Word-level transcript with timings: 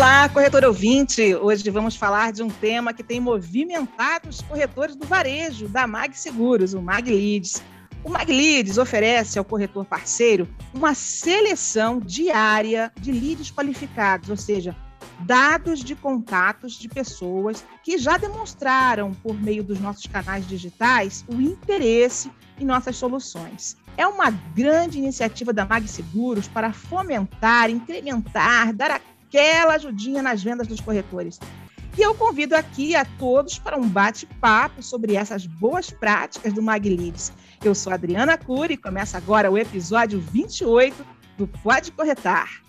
Olá, 0.00 0.30
corretor 0.30 0.64
ouvinte! 0.64 1.34
Hoje 1.34 1.68
vamos 1.68 1.94
falar 1.94 2.32
de 2.32 2.42
um 2.42 2.48
tema 2.48 2.94
que 2.94 3.02
tem 3.02 3.20
movimentado 3.20 4.30
os 4.30 4.40
corretores 4.40 4.96
do 4.96 5.06
varejo 5.06 5.68
da 5.68 5.86
Mag 5.86 6.18
Seguros, 6.18 6.72
o 6.72 6.80
Mag 6.80 7.10
Leads. 7.10 7.62
O 8.02 8.08
Mag 8.08 8.32
Leads 8.32 8.78
oferece 8.78 9.38
ao 9.38 9.44
corretor 9.44 9.84
parceiro 9.84 10.48
uma 10.72 10.94
seleção 10.94 12.00
diária 12.00 12.90
de 12.98 13.12
leads 13.12 13.50
qualificados, 13.50 14.30
ou 14.30 14.38
seja, 14.38 14.74
dados 15.26 15.84
de 15.84 15.94
contatos 15.94 16.78
de 16.78 16.88
pessoas 16.88 17.62
que 17.82 17.98
já 17.98 18.16
demonstraram, 18.16 19.12
por 19.12 19.38
meio 19.38 19.62
dos 19.62 19.78
nossos 19.80 20.06
canais 20.06 20.48
digitais, 20.48 21.26
o 21.28 21.38
interesse 21.42 22.30
em 22.58 22.64
nossas 22.64 22.96
soluções. 22.96 23.76
É 23.98 24.06
uma 24.06 24.30
grande 24.30 24.96
iniciativa 24.96 25.52
da 25.52 25.66
Mag 25.66 25.86
Seguros 25.86 26.48
para 26.48 26.72
fomentar, 26.72 27.68
incrementar, 27.68 28.72
dar 28.72 28.92
aquela 29.30 29.74
ajudinha 29.74 30.20
nas 30.20 30.42
vendas 30.42 30.66
dos 30.66 30.80
corretores. 30.80 31.38
E 31.96 32.02
eu 32.02 32.14
convido 32.14 32.56
aqui 32.56 32.96
a 32.96 33.04
todos 33.04 33.58
para 33.58 33.76
um 33.76 33.88
bate-papo 33.88 34.82
sobre 34.82 35.14
essas 35.14 35.46
boas 35.46 35.90
práticas 35.90 36.52
do 36.52 36.60
MagLeads. 36.60 37.32
Eu 37.64 37.74
sou 37.74 37.92
Adriana 37.92 38.36
Cury 38.36 38.74
e 38.74 38.76
começa 38.76 39.16
agora 39.16 39.50
o 39.50 39.56
episódio 39.56 40.20
28 40.20 41.06
do 41.38 41.46
Pode 41.46 41.92
Corretar. 41.92 42.62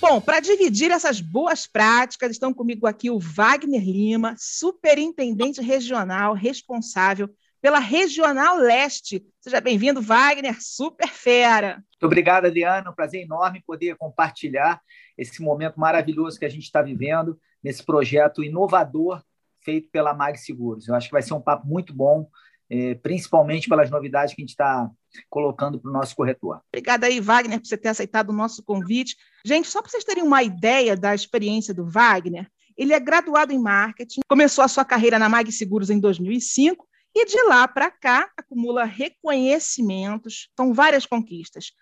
Bom, 0.00 0.18
para 0.18 0.40
dividir 0.40 0.90
essas 0.90 1.20
boas 1.20 1.66
práticas, 1.66 2.30
estão 2.30 2.54
comigo 2.54 2.86
aqui 2.86 3.10
o 3.10 3.18
Wagner 3.18 3.82
Lima, 3.82 4.34
superintendente 4.38 5.60
regional 5.60 6.32
responsável 6.32 7.28
pela 7.60 7.78
Regional 7.78 8.56
Leste. 8.56 9.24
Seja 9.40 9.60
bem-vindo, 9.60 10.00
Wagner, 10.00 10.56
super 10.60 11.08
fera. 11.08 11.74
Muito 11.76 12.06
obrigado, 12.06 12.46
Adriana. 12.46 12.88
É 12.88 12.90
um 12.90 12.94
prazer 12.94 13.22
enorme 13.22 13.62
poder 13.66 13.96
compartilhar 13.96 14.80
esse 15.16 15.42
momento 15.42 15.78
maravilhoso 15.78 16.38
que 16.38 16.44
a 16.44 16.48
gente 16.48 16.64
está 16.64 16.80
vivendo 16.80 17.38
nesse 17.62 17.84
projeto 17.84 18.42
inovador 18.42 19.22
feito 19.62 19.90
pela 19.90 20.14
Mag 20.14 20.38
Seguros. 20.38 20.88
Eu 20.88 20.94
acho 20.94 21.08
que 21.08 21.12
vai 21.12 21.22
ser 21.22 21.34
um 21.34 21.40
papo 21.40 21.66
muito 21.66 21.94
bom, 21.94 22.26
é, 22.70 22.94
principalmente 22.94 23.68
pelas 23.68 23.90
novidades 23.90 24.34
que 24.34 24.40
a 24.40 24.44
gente 24.44 24.50
está 24.50 24.90
colocando 25.28 25.78
para 25.78 25.90
o 25.90 25.92
nosso 25.92 26.16
corretor. 26.16 26.62
Obrigada 26.72 27.06
aí, 27.06 27.20
Wagner, 27.20 27.60
por 27.60 27.66
você 27.66 27.76
ter 27.76 27.88
aceitado 27.88 28.30
o 28.30 28.34
nosso 28.34 28.62
convite. 28.62 29.16
Gente, 29.44 29.68
só 29.68 29.82
para 29.82 29.90
vocês 29.90 30.04
terem 30.04 30.22
uma 30.22 30.42
ideia 30.42 30.96
da 30.96 31.14
experiência 31.14 31.74
do 31.74 31.84
Wagner, 31.84 32.50
ele 32.76 32.94
é 32.94 33.00
graduado 33.00 33.52
em 33.52 33.58
marketing, 33.58 34.20
começou 34.26 34.64
a 34.64 34.68
sua 34.68 34.84
carreira 34.84 35.18
na 35.18 35.28
Mag 35.28 35.50
Seguros 35.52 35.90
em 35.90 36.00
2005 36.00 36.88
e 37.14 37.24
de 37.24 37.42
lá 37.44 37.66
para 37.66 37.90
cá 37.90 38.30
acumula 38.36 38.84
reconhecimentos, 38.84 40.48
são 40.56 40.72
várias 40.72 41.06
conquistas. 41.06 41.72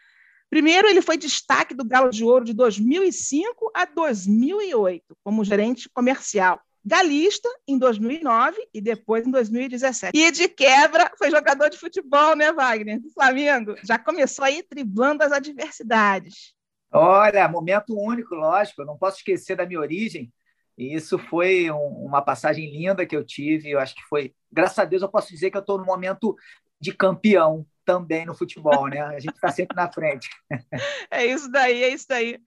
Primeiro, 0.50 0.88
ele 0.88 1.02
foi 1.02 1.18
destaque 1.18 1.74
do 1.74 1.84
Galo 1.84 2.10
de 2.10 2.24
Ouro 2.24 2.44
de 2.44 2.54
2005 2.54 3.70
a 3.74 3.84
2008 3.84 5.16
como 5.22 5.44
gerente 5.44 5.88
comercial. 5.90 6.60
Galista 6.84 7.48
em 7.66 7.76
2009 7.76 8.56
e 8.72 8.80
depois 8.80 9.26
em 9.26 9.30
2017. 9.30 10.16
E 10.16 10.30
de 10.30 10.48
quebra 10.48 11.12
foi 11.18 11.30
jogador 11.30 11.68
de 11.68 11.76
futebol, 11.76 12.34
né, 12.34 12.50
Wagner? 12.50 12.98
Do 12.98 13.10
Flamengo. 13.10 13.74
Já 13.84 13.98
começou 13.98 14.44
aí 14.44 14.64
driblando 14.70 15.22
as 15.22 15.32
adversidades. 15.32 16.54
Olha, 16.90 17.46
momento 17.46 17.94
único, 17.94 18.34
lógico. 18.34 18.80
Eu 18.80 18.86
não 18.86 18.96
posso 18.96 19.18
esquecer 19.18 19.54
da 19.54 19.66
minha 19.66 19.80
origem. 19.80 20.32
E 20.78 20.94
isso 20.94 21.18
foi 21.18 21.68
um, 21.72 22.06
uma 22.06 22.22
passagem 22.22 22.70
linda 22.70 23.04
que 23.04 23.16
eu 23.16 23.24
tive. 23.24 23.68
Eu 23.68 23.80
acho 23.80 23.96
que 23.96 24.02
foi, 24.08 24.32
graças 24.50 24.78
a 24.78 24.84
Deus, 24.84 25.02
eu 25.02 25.08
posso 25.08 25.28
dizer 25.28 25.50
que 25.50 25.56
eu 25.56 25.60
estou 25.60 25.76
no 25.76 25.84
momento 25.84 26.36
de 26.80 26.92
campeão 26.92 27.66
também 27.84 28.24
no 28.24 28.34
futebol, 28.34 28.86
né? 28.86 29.00
A 29.00 29.18
gente 29.18 29.34
está 29.34 29.50
sempre 29.50 29.74
na 29.74 29.90
frente. 29.90 30.28
É 31.10 31.24
isso 31.24 31.50
daí, 31.50 31.82
é 31.82 31.88
isso 31.88 32.06
daí. 32.06 32.38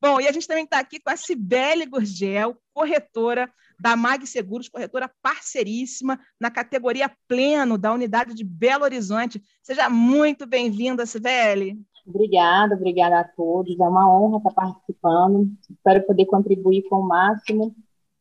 Bom, 0.00 0.18
e 0.18 0.26
a 0.26 0.32
gente 0.32 0.48
também 0.48 0.64
está 0.64 0.78
aqui 0.78 0.98
com 0.98 1.10
a 1.10 1.16
Cibele 1.16 1.84
Gurgel, 1.84 2.56
corretora 2.72 3.52
da 3.78 3.94
Mag 3.94 4.26
Seguros, 4.26 4.68
corretora 4.68 5.10
parceiríssima 5.22 6.18
na 6.40 6.50
categoria 6.50 7.14
pleno 7.28 7.76
da 7.76 7.92
unidade 7.92 8.34
de 8.34 8.42
Belo 8.42 8.84
Horizonte. 8.84 9.42
Seja 9.62 9.90
muito 9.90 10.46
bem-vinda, 10.46 11.04
Cibele. 11.04 11.78
Obrigada, 12.08 12.74
obrigada 12.74 13.20
a 13.20 13.24
todos. 13.24 13.78
É 13.78 13.84
uma 13.84 14.10
honra 14.10 14.38
estar 14.38 14.50
participando. 14.52 15.50
Espero 15.70 16.06
poder 16.06 16.24
contribuir 16.24 16.82
com 16.88 16.96
o 16.96 17.06
máximo, 17.06 17.76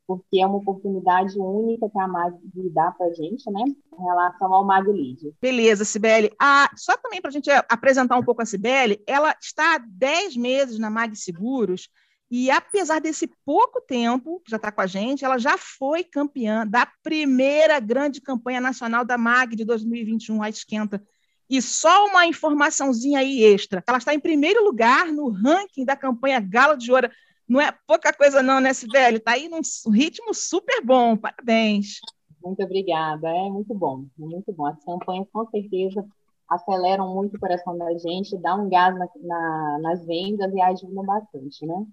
porque 0.05 0.41
é 0.41 0.45
uma 0.45 0.57
oportunidade 0.57 1.39
única 1.39 1.89
que 1.89 1.99
a 1.99 2.07
MAG 2.07 2.37
dá 2.73 2.91
para 2.91 3.07
a 3.07 3.13
gente, 3.13 3.49
né, 3.49 3.63
em 3.65 4.03
relação 4.03 4.53
ao 4.53 4.65
MAG 4.65 4.87
Lead. 4.87 5.33
Beleza, 5.41 5.85
Sibeli. 5.85 6.31
Ah, 6.39 6.69
só 6.75 6.97
também 6.97 7.21
para 7.21 7.29
a 7.29 7.31
gente 7.31 7.49
apresentar 7.69 8.17
um 8.17 8.23
pouco 8.23 8.41
a 8.41 8.45
Sibeli, 8.45 9.01
ela 9.07 9.33
está 9.41 9.75
há 9.75 9.77
10 9.77 10.35
meses 10.35 10.79
na 10.79 10.89
MAG 10.89 11.15
Seguros, 11.15 11.89
e 12.29 12.51
apesar 12.51 12.99
desse 12.99 13.27
pouco 13.45 13.81
tempo 13.81 14.41
que 14.43 14.51
já 14.51 14.57
está 14.57 14.69
com 14.69 14.81
a 14.81 14.87
gente, 14.87 15.23
ela 15.23 15.37
já 15.37 15.57
foi 15.57 16.03
campeã 16.03 16.67
da 16.67 16.85
primeira 17.01 17.79
grande 17.79 18.19
campanha 18.19 18.59
nacional 18.59 19.05
da 19.05 19.17
MAG 19.17 19.55
de 19.55 19.63
2021, 19.63 20.43
a 20.43 20.49
Esquenta, 20.49 21.01
e 21.49 21.61
só 21.61 22.05
uma 22.07 22.25
informaçãozinha 22.25 23.19
aí 23.19 23.43
extra. 23.43 23.83
Ela 23.87 23.97
está 23.97 24.13
em 24.13 24.19
primeiro 24.19 24.63
lugar 24.63 25.07
no 25.07 25.29
ranking 25.29 25.85
da 25.85 25.95
campanha 25.95 26.39
Galo 26.39 26.77
de 26.77 26.91
Ouro. 26.91 27.09
Não 27.47 27.61
é 27.61 27.71
pouca 27.87 28.11
coisa 28.11 28.43
não, 28.43 28.59
né, 28.59 28.73
Sibeli? 28.73 29.17
Está 29.17 29.31
aí 29.31 29.47
num 29.47 29.61
ritmo 29.91 30.33
super 30.33 30.83
bom. 30.83 31.15
Parabéns. 31.15 31.99
Muito 32.43 32.61
obrigada. 32.63 33.29
É 33.29 33.49
muito 33.49 33.73
bom, 33.73 34.05
muito 34.17 34.51
bom. 34.53 34.65
As 34.65 34.83
campanhas, 34.83 35.27
com 35.31 35.45
certeza, 35.47 36.05
aceleram 36.49 37.13
muito 37.13 37.35
o 37.35 37.39
coração 37.39 37.77
da 37.77 37.97
gente, 37.97 38.37
dão 38.37 38.65
um 38.65 38.69
gás 38.69 38.97
na, 38.97 39.07
na, 39.21 39.79
nas 39.81 40.05
vendas 40.05 40.53
e 40.53 40.61
ajudam 40.61 41.05
bastante, 41.05 41.65
né? 41.65 41.85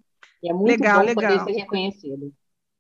E 0.42 0.50
é 0.50 0.52
muito 0.52 0.80
legal, 0.80 1.00
bom 1.00 1.06
legal. 1.06 1.38
poder 1.38 1.52
ser 1.52 1.60
reconhecido. 1.60 2.32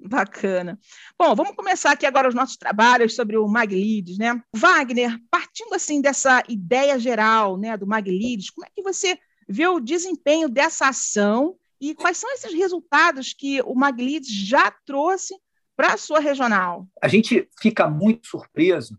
Bacana. 0.06 0.78
Bom, 1.18 1.34
vamos 1.34 1.56
começar 1.56 1.92
aqui 1.92 2.04
agora 2.04 2.28
os 2.28 2.34
nossos 2.34 2.58
trabalhos 2.58 3.14
sobre 3.14 3.38
o 3.38 3.48
MagLeads, 3.48 4.18
né? 4.18 4.38
Wagner, 4.54 5.18
partindo 5.30 5.72
assim 5.74 6.02
dessa 6.02 6.42
ideia 6.46 6.98
geral, 6.98 7.56
né, 7.56 7.74
do 7.76 7.86
MagLeads, 7.86 8.50
como 8.50 8.66
é 8.66 8.70
que 8.74 8.82
você 8.82 9.18
vê 9.48 9.66
o 9.66 9.80
desempenho 9.80 10.48
dessa 10.48 10.88
ação 10.88 11.56
e 11.80 11.94
quais 11.94 12.18
são 12.18 12.30
esses 12.32 12.52
resultados 12.52 13.32
que 13.32 13.62
o 13.62 13.74
MagLeads 13.74 14.30
já 14.30 14.70
trouxe 14.70 15.34
para 15.74 15.94
a 15.94 15.96
sua 15.96 16.20
regional? 16.20 16.86
A 17.02 17.08
gente 17.08 17.48
fica 17.60 17.88
muito 17.88 18.26
surpreso 18.26 18.98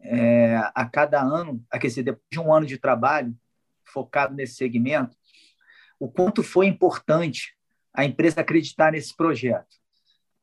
é, 0.00 0.56
a 0.74 0.84
cada 0.84 1.20
ano, 1.22 1.64
quer 1.72 1.86
dizer, 1.86 2.02
depois 2.02 2.26
de 2.30 2.38
um 2.38 2.52
ano 2.52 2.66
de 2.66 2.76
trabalho 2.76 3.34
focado 3.84 4.34
nesse 4.34 4.56
segmento, 4.56 5.16
o 5.98 6.10
quanto 6.10 6.42
foi 6.42 6.66
importante 6.66 7.56
a 7.94 8.04
empresa 8.04 8.40
acreditar 8.40 8.92
nesse 8.92 9.16
projeto. 9.16 9.81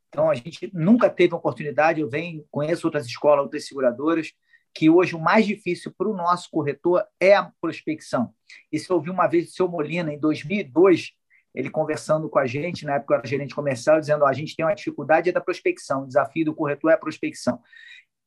Então, 0.10 0.30
a 0.30 0.36
gente 0.36 0.70
nunca 0.74 1.10
teve 1.10 1.34
oportunidade, 1.34 2.02
eu 2.02 2.10
venho, 2.10 2.46
conheço 2.52 2.88
outras 2.88 3.06
escolas, 3.06 3.44
outras 3.44 3.68
seguradoras, 3.68 4.34
que 4.74 4.90
hoje 4.90 5.16
o 5.16 5.20
mais 5.20 5.46
difícil 5.46 5.94
para 5.96 6.10
o 6.10 6.16
nosso 6.16 6.50
corretor 6.52 7.04
é 7.20 7.36
a 7.36 7.52
prospecção. 7.62 8.34
Isso 8.72 8.92
eu 8.92 8.98
ouvi 8.98 9.10
uma 9.10 9.28
vez 9.28 9.46
do 9.46 9.52
seu 9.52 9.68
Molina, 9.68 10.14
em 10.14 10.20
2002, 10.20 11.14
ele 11.54 11.70
conversando 11.70 12.30
com 12.30 12.40
a 12.40 12.46
gente, 12.46 12.86
na 12.86 12.96
época 12.96 13.16
era 13.16 13.28
gerente 13.28 13.56
comercial, 13.56 14.00
dizendo: 14.00 14.24
oh, 14.24 14.28
a 14.28 14.34
gente 14.34 14.56
tem 14.56 14.66
uma 14.66 14.76
dificuldade 14.76 15.30
é 15.30 15.32
da 15.32 15.42
prospecção, 15.42 16.04
o 16.04 16.08
desafio 16.08 16.46
do 16.46 16.56
corretor 16.56 16.92
é 16.92 16.94
a 16.94 16.98
prospecção. 16.98 17.62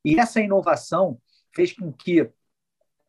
E 0.04 0.18
essa 0.18 0.40
inovação 0.40 1.20
fez 1.54 1.72
com 1.72 1.92
que, 1.92 2.28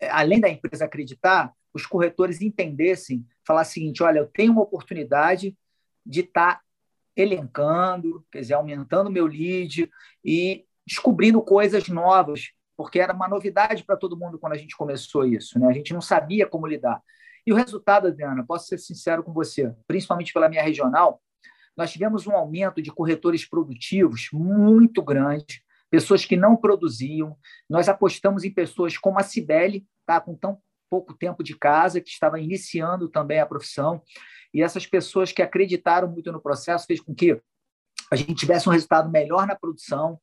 além 0.09 0.39
da 0.39 0.49
empresa 0.49 0.85
acreditar, 0.85 1.53
os 1.73 1.85
corretores 1.85 2.41
entendessem, 2.41 3.25
falar 3.45 3.61
o 3.61 3.65
seguinte: 3.65 4.03
olha, 4.03 4.19
eu 4.19 4.27
tenho 4.27 4.51
uma 4.51 4.61
oportunidade 4.61 5.57
de 6.05 6.21
estar 6.21 6.55
tá 6.55 6.61
elencando, 7.15 8.25
quer 8.31 8.39
dizer, 8.39 8.53
aumentando 8.53 9.11
meu 9.11 9.25
lead 9.25 9.89
e 10.23 10.65
descobrindo 10.85 11.41
coisas 11.41 11.87
novas, 11.87 12.51
porque 12.75 12.99
era 12.99 13.13
uma 13.13 13.27
novidade 13.27 13.83
para 13.83 13.95
todo 13.95 14.17
mundo 14.17 14.39
quando 14.39 14.53
a 14.53 14.57
gente 14.57 14.75
começou 14.75 15.25
isso, 15.25 15.59
né? 15.59 15.67
A 15.67 15.73
gente 15.73 15.93
não 15.93 16.01
sabia 16.01 16.47
como 16.47 16.67
lidar. 16.67 17.01
E 17.45 17.53
o 17.53 17.55
resultado, 17.55 18.07
Adriana, 18.07 18.45
posso 18.45 18.67
ser 18.67 18.77
sincero 18.77 19.23
com 19.23 19.33
você, 19.33 19.73
principalmente 19.87 20.33
pela 20.33 20.49
minha 20.49 20.63
regional, 20.63 21.21
nós 21.75 21.91
tivemos 21.91 22.27
um 22.27 22.33
aumento 22.33 22.81
de 22.81 22.91
corretores 22.91 23.47
produtivos 23.47 24.29
muito 24.31 25.01
grande, 25.01 25.63
pessoas 25.89 26.23
que 26.23 26.35
não 26.35 26.55
produziam. 26.55 27.35
Nós 27.69 27.89
apostamos 27.89 28.43
em 28.43 28.53
pessoas 28.53 28.97
como 28.97 29.19
a 29.19 29.23
Cibele, 29.23 29.85
tá, 30.05 30.21
com 30.21 30.35
tão 30.35 30.59
pouco 30.93 31.15
tempo 31.15 31.43
de 31.43 31.57
casa, 31.57 31.99
que 31.99 32.11
estava 32.11 32.39
iniciando 32.39 33.09
também 33.09 33.39
a 33.39 33.47
profissão. 33.47 34.03
E 34.53 34.61
essas 34.61 34.85
pessoas 34.85 35.31
que 35.31 35.41
acreditaram 35.41 36.07
muito 36.07 36.31
no 36.31 36.39
processo 36.39 36.85
fez 36.85 37.01
com 37.01 37.15
que 37.15 37.41
a 38.11 38.15
gente 38.15 38.35
tivesse 38.35 38.69
um 38.69 38.71
resultado 38.71 39.09
melhor 39.09 39.47
na 39.47 39.55
produção, 39.55 40.21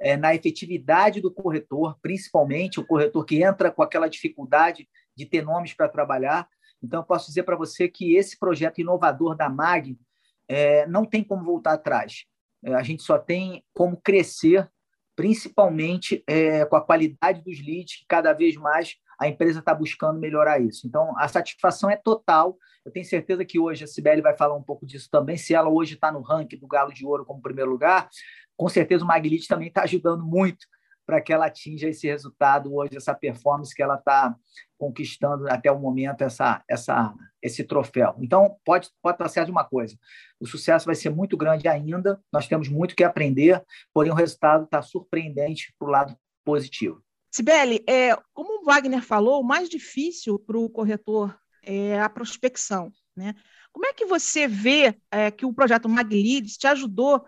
é, 0.00 0.16
na 0.16 0.32
efetividade 0.32 1.20
do 1.20 1.34
corretor, 1.34 1.98
principalmente 2.00 2.78
o 2.78 2.86
corretor 2.86 3.24
que 3.24 3.42
entra 3.42 3.68
com 3.72 3.82
aquela 3.82 4.06
dificuldade 4.06 4.88
de 5.16 5.26
ter 5.26 5.42
nomes 5.42 5.74
para 5.74 5.88
trabalhar. 5.88 6.48
Então, 6.80 7.00
eu 7.00 7.04
posso 7.04 7.26
dizer 7.26 7.42
para 7.42 7.56
você 7.56 7.88
que 7.88 8.14
esse 8.14 8.38
projeto 8.38 8.80
inovador 8.80 9.36
da 9.36 9.48
MAG 9.48 9.98
é, 10.46 10.86
não 10.86 11.04
tem 11.04 11.24
como 11.24 11.42
voltar 11.42 11.72
atrás. 11.72 12.26
É, 12.64 12.74
a 12.74 12.82
gente 12.84 13.02
só 13.02 13.18
tem 13.18 13.64
como 13.74 13.96
crescer, 13.96 14.70
principalmente 15.16 16.22
é, 16.28 16.64
com 16.64 16.76
a 16.76 16.80
qualidade 16.80 17.42
dos 17.42 17.58
leads, 17.58 17.96
que 17.96 18.06
cada 18.06 18.32
vez 18.32 18.54
mais 18.54 18.96
a 19.22 19.28
empresa 19.28 19.60
está 19.60 19.72
buscando 19.74 20.18
melhorar 20.18 20.60
isso. 20.60 20.86
Então, 20.86 21.16
a 21.16 21.28
satisfação 21.28 21.88
é 21.88 21.96
total. 21.96 22.58
Eu 22.84 22.90
tenho 22.90 23.06
certeza 23.06 23.44
que 23.44 23.58
hoje 23.58 23.84
a 23.84 23.86
Sibeli 23.86 24.20
vai 24.20 24.36
falar 24.36 24.56
um 24.56 24.62
pouco 24.62 24.84
disso 24.84 25.08
também. 25.10 25.36
Se 25.36 25.54
ela 25.54 25.68
hoje 25.68 25.94
está 25.94 26.10
no 26.10 26.20
ranking 26.20 26.58
do 26.58 26.66
Galo 26.66 26.92
de 26.92 27.06
Ouro 27.06 27.24
como 27.24 27.40
primeiro 27.40 27.70
lugar, 27.70 28.08
com 28.56 28.68
certeza 28.68 29.04
o 29.04 29.06
Maglite 29.06 29.46
também 29.46 29.68
está 29.68 29.82
ajudando 29.82 30.24
muito 30.24 30.66
para 31.06 31.20
que 31.20 31.32
ela 31.32 31.46
atinja 31.46 31.88
esse 31.88 32.06
resultado 32.06 32.74
hoje, 32.74 32.96
essa 32.96 33.14
performance 33.14 33.74
que 33.74 33.82
ela 33.82 33.96
está 33.96 34.34
conquistando 34.78 35.48
até 35.48 35.70
o 35.70 35.78
momento, 35.78 36.22
essa, 36.22 36.62
essa, 36.68 37.14
esse 37.40 37.64
troféu. 37.64 38.16
Então, 38.18 38.56
pode, 38.64 38.88
pode 39.00 39.14
estar 39.14 39.28
certo 39.28 39.46
de 39.46 39.52
uma 39.52 39.64
coisa: 39.64 39.96
o 40.40 40.46
sucesso 40.46 40.86
vai 40.86 40.94
ser 40.94 41.10
muito 41.10 41.36
grande 41.36 41.68
ainda, 41.68 42.20
nós 42.32 42.48
temos 42.48 42.68
muito 42.68 42.96
que 42.96 43.04
aprender, 43.04 43.62
porém 43.92 44.10
o 44.10 44.16
resultado 44.16 44.64
está 44.64 44.82
surpreendente 44.82 45.72
para 45.78 45.88
o 45.88 45.90
lado 45.90 46.16
positivo. 46.44 47.02
Sibeli, 47.32 47.82
é, 47.88 48.14
como 48.34 48.60
o 48.60 48.64
Wagner 48.64 49.02
falou, 49.02 49.40
o 49.40 49.44
mais 49.44 49.68
difícil 49.68 50.38
para 50.38 50.58
o 50.58 50.68
corretor 50.68 51.34
é 51.62 51.98
a 51.98 52.08
prospecção. 52.08 52.92
Né? 53.16 53.34
Como 53.72 53.86
é 53.86 53.92
que 53.94 54.04
você 54.04 54.46
vê 54.46 54.94
é, 55.10 55.30
que 55.30 55.46
o 55.46 55.54
projeto 55.54 55.88
Maglides 55.88 56.58
te 56.58 56.66
ajudou 56.66 57.24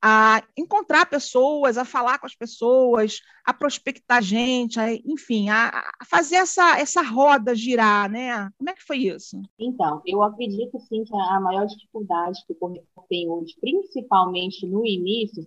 a 0.00 0.44
encontrar 0.56 1.06
pessoas, 1.06 1.76
a 1.76 1.84
falar 1.84 2.20
com 2.20 2.26
as 2.26 2.34
pessoas, 2.36 3.20
a 3.44 3.52
prospectar 3.52 4.22
gente, 4.22 4.78
a, 4.78 4.94
enfim, 4.94 5.48
a, 5.48 5.70
a, 6.00 6.04
fazer 6.04 6.36
essa, 6.36 6.78
essa 6.78 7.02
roda 7.02 7.52
girar, 7.52 8.08
né? 8.08 8.48
Como 8.56 8.70
é 8.70 8.74
que 8.74 8.84
foi 8.84 8.98
isso? 8.98 9.42
Então, 9.58 10.00
eu 10.06 10.22
acredito 10.22 10.78
sim 10.78 11.02
que 11.02 11.16
a 11.16 11.40
maior 11.40 11.66
dificuldade 11.66 12.44
que 12.46 12.52
o 12.52 12.56
corretor 12.56 13.04
tem 13.08 13.28
hoje, 13.28 13.56
principalmente 13.60 14.64
no 14.68 14.86
início, 14.86 15.44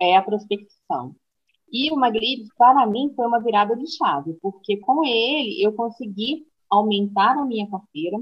é 0.00 0.16
a 0.16 0.22
prospecção. 0.22 1.14
E 1.72 1.90
o 1.90 1.96
Magrides, 1.96 2.48
para 2.56 2.86
mim, 2.86 3.12
foi 3.16 3.26
uma 3.26 3.40
virada 3.40 3.74
de 3.74 3.86
chave, 3.96 4.34
porque 4.42 4.76
com 4.76 5.04
ele 5.04 5.62
eu 5.64 5.72
consegui 5.72 6.46
aumentar 6.70 7.38
a 7.38 7.44
minha 7.44 7.68
carteira, 7.70 8.18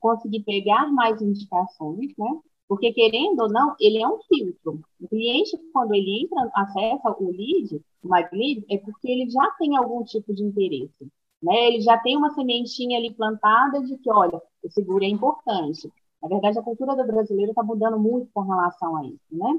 consegui 0.00 0.40
pegar 0.42 0.90
mais 0.92 1.20
indicações, 1.20 2.12
né? 2.16 2.40
Porque, 2.68 2.92
querendo 2.92 3.40
ou 3.40 3.50
não, 3.50 3.74
ele 3.78 3.98
é 3.98 4.08
um 4.08 4.18
filtro. 4.22 4.80
O 5.00 5.08
cliente, 5.08 5.58
quando 5.72 5.94
ele 5.94 6.22
entra, 6.24 6.50
acessa 6.54 7.14
o 7.18 7.30
lead, 7.30 7.82
o 8.02 8.08
MyLead, 8.08 8.64
é 8.70 8.78
porque 8.78 9.10
ele 9.10 9.28
já 9.30 9.50
tem 9.58 9.76
algum 9.76 10.02
tipo 10.04 10.32
de 10.32 10.42
interesse. 10.42 11.06
Né? 11.42 11.66
Ele 11.66 11.80
já 11.80 11.98
tem 11.98 12.16
uma 12.16 12.30
sementinha 12.30 12.98
ali 12.98 13.12
plantada 13.12 13.82
de 13.82 13.98
que, 13.98 14.10
olha, 14.10 14.40
o 14.62 14.70
seguro 14.70 15.04
é 15.04 15.08
importante. 15.08 15.92
Na 16.22 16.28
verdade, 16.28 16.58
a 16.58 16.62
cultura 16.62 16.96
do 16.96 17.04
brasileiro 17.04 17.50
está 17.50 17.62
mudando 17.62 17.98
muito 17.98 18.30
com 18.32 18.40
relação 18.40 18.96
a 18.96 19.04
isso, 19.04 19.20
né? 19.30 19.58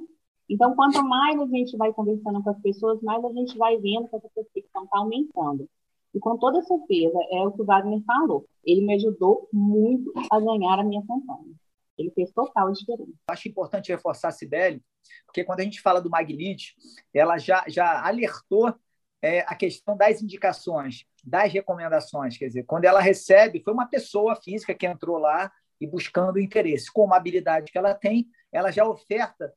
Então, 0.54 0.76
quanto 0.76 1.04
mais 1.04 1.40
a 1.40 1.48
gente 1.48 1.76
vai 1.76 1.92
conversando 1.92 2.44
com 2.44 2.50
as 2.52 2.62
pessoas, 2.62 3.02
mais 3.02 3.26
a 3.26 3.34
gente 3.34 3.58
vai 3.58 3.76
vendo 3.78 4.08
que 4.08 4.16
essa 4.16 4.30
percepção 4.30 4.84
está 4.84 5.00
aumentando. 5.00 5.68
E 6.14 6.20
com 6.20 6.38
toda 6.38 6.62
certeza, 6.62 7.18
é 7.32 7.42
o 7.42 7.52
que 7.52 7.64
o 7.64 7.66
Wagner 7.66 8.04
falou. 8.06 8.46
Ele 8.64 8.86
me 8.86 8.94
ajudou 8.94 9.50
muito 9.52 10.14
a 10.32 10.40
ganhar 10.40 10.78
a 10.78 10.84
minha 10.84 11.02
campanha. 11.08 11.56
Ele 11.98 12.12
fez 12.12 12.32
total 12.32 12.72
diferença. 12.72 13.14
Acho 13.28 13.50
importante 13.50 13.92
reforçar 13.92 14.28
a 14.28 14.32
Sibeli, 14.32 14.80
porque 15.26 15.44
quando 15.44 15.62
a 15.62 15.64
gente 15.64 15.82
fala 15.82 16.00
do 16.00 16.10
Magnite, 16.12 16.76
ela 17.12 17.40
já, 17.40 17.66
já 17.68 18.06
alertou 18.06 18.76
é, 19.24 19.40
a 19.48 19.56
questão 19.56 19.98
das 19.98 20.22
indicações, 20.22 21.04
das 21.24 21.52
recomendações. 21.52 22.38
Quer 22.38 22.46
dizer, 22.46 22.64
quando 22.66 22.86
ela 22.86 23.02
recebe, 23.02 23.64
foi 23.64 23.74
uma 23.74 23.88
pessoa 23.88 24.36
física 24.36 24.76
que 24.76 24.86
entrou 24.86 25.18
lá 25.18 25.52
e 25.82 25.88
buscando 25.88 26.40
interesse. 26.40 26.94
Com 26.94 27.06
uma 27.06 27.18
habilidade 27.18 27.72
que 27.72 27.78
ela 27.78 27.96
tem, 27.96 28.28
ela 28.52 28.70
já 28.70 28.86
oferta 28.88 29.52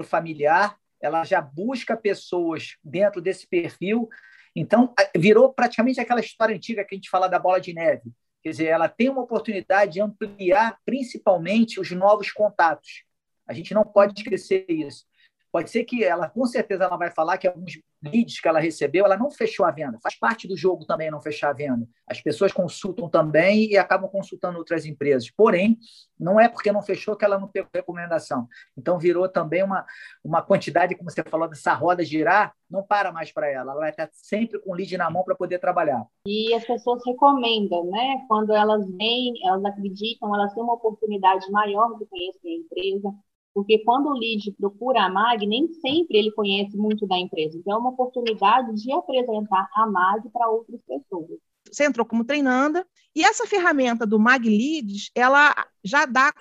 para 0.00 0.04
o 0.04 0.08
familiar, 0.08 0.76
ela 1.00 1.24
já 1.24 1.40
busca 1.40 1.96
pessoas 1.96 2.76
dentro 2.82 3.20
desse 3.20 3.46
perfil. 3.46 4.08
Então, 4.56 4.94
virou 5.16 5.52
praticamente 5.52 6.00
aquela 6.00 6.20
história 6.20 6.56
antiga 6.56 6.84
que 6.84 6.94
a 6.94 6.96
gente 6.96 7.10
fala 7.10 7.28
da 7.28 7.38
bola 7.38 7.60
de 7.60 7.72
neve. 7.72 8.10
Quer 8.42 8.50
dizer, 8.50 8.66
ela 8.66 8.88
tem 8.88 9.10
uma 9.10 9.22
oportunidade 9.22 9.94
de 9.94 10.00
ampliar 10.00 10.78
principalmente 10.84 11.78
os 11.78 11.90
novos 11.90 12.32
contatos. 12.32 13.04
A 13.46 13.52
gente 13.52 13.74
não 13.74 13.84
pode 13.84 14.18
esquecer 14.18 14.64
isso. 14.68 15.04
Pode 15.52 15.70
ser 15.70 15.84
que 15.84 16.04
ela, 16.04 16.28
com 16.28 16.46
certeza, 16.46 16.84
ela 16.84 16.96
vai 16.96 17.10
falar 17.10 17.36
que 17.36 17.48
alguns 17.48 17.80
leads 18.02 18.40
que 18.40 18.48
ela 18.48 18.60
recebeu, 18.60 19.04
ela 19.04 19.16
não 19.16 19.30
fechou 19.30 19.66
a 19.66 19.70
venda. 19.70 19.98
Faz 20.02 20.14
parte 20.16 20.46
do 20.46 20.56
jogo 20.56 20.84
também 20.84 21.10
não 21.10 21.20
fechar 21.20 21.50
a 21.50 21.52
venda. 21.52 21.86
As 22.06 22.20
pessoas 22.20 22.52
consultam 22.52 23.08
também 23.08 23.70
e 23.70 23.76
acabam 23.76 24.08
consultando 24.08 24.58
outras 24.58 24.86
empresas. 24.86 25.28
Porém, 25.30 25.78
não 26.18 26.38
é 26.38 26.48
porque 26.48 26.70
não 26.70 26.82
fechou 26.82 27.16
que 27.16 27.24
ela 27.24 27.38
não 27.38 27.48
pegou 27.48 27.68
recomendação. 27.74 28.46
Então, 28.78 28.98
virou 28.98 29.28
também 29.28 29.62
uma, 29.62 29.84
uma 30.22 30.40
quantidade, 30.40 30.94
como 30.94 31.10
você 31.10 31.22
falou, 31.24 31.48
dessa 31.48 31.74
roda 31.74 32.04
girar, 32.04 32.54
não 32.70 32.82
para 32.82 33.12
mais 33.12 33.32
para 33.32 33.50
ela. 33.50 33.72
Ela 33.72 33.80
vai 33.80 33.90
estar 33.90 34.08
sempre 34.12 34.60
com 34.60 34.70
o 34.70 34.74
lead 34.74 34.96
na 34.96 35.10
mão 35.10 35.24
para 35.24 35.34
poder 35.34 35.58
trabalhar. 35.58 36.06
E 36.26 36.54
as 36.54 36.64
pessoas 36.64 37.02
recomendam, 37.04 37.86
né? 37.90 38.24
Quando 38.28 38.54
elas 38.54 38.88
vêm, 38.96 39.34
elas 39.44 39.64
acreditam, 39.64 40.32
elas 40.34 40.54
têm 40.54 40.62
uma 40.62 40.74
oportunidade 40.74 41.50
maior 41.50 41.98
de 41.98 42.06
conhecer 42.06 42.48
a 42.48 42.52
empresa 42.52 43.14
porque 43.54 43.78
quando 43.84 44.06
o 44.06 44.18
lead 44.18 44.52
procura 44.52 45.04
a 45.04 45.10
MAG, 45.10 45.46
nem 45.46 45.68
sempre 45.72 46.18
ele 46.18 46.30
conhece 46.32 46.76
muito 46.76 47.06
da 47.06 47.18
empresa. 47.18 47.58
Então, 47.58 47.74
é 47.74 47.78
uma 47.78 47.90
oportunidade 47.90 48.74
de 48.74 48.92
apresentar 48.92 49.68
a 49.74 49.86
MAG 49.86 50.28
para 50.30 50.48
outras 50.48 50.80
pessoas. 50.86 51.38
Você 51.70 51.84
entrou 51.84 52.06
como 52.06 52.24
treinanda, 52.24 52.86
e 53.14 53.22
essa 53.22 53.46
ferramenta 53.46 54.06
do 54.06 54.18
MAG 54.18 54.48
Leads, 54.48 55.10
ela 55.14 55.54
já 55.84 56.06
dá 56.06 56.32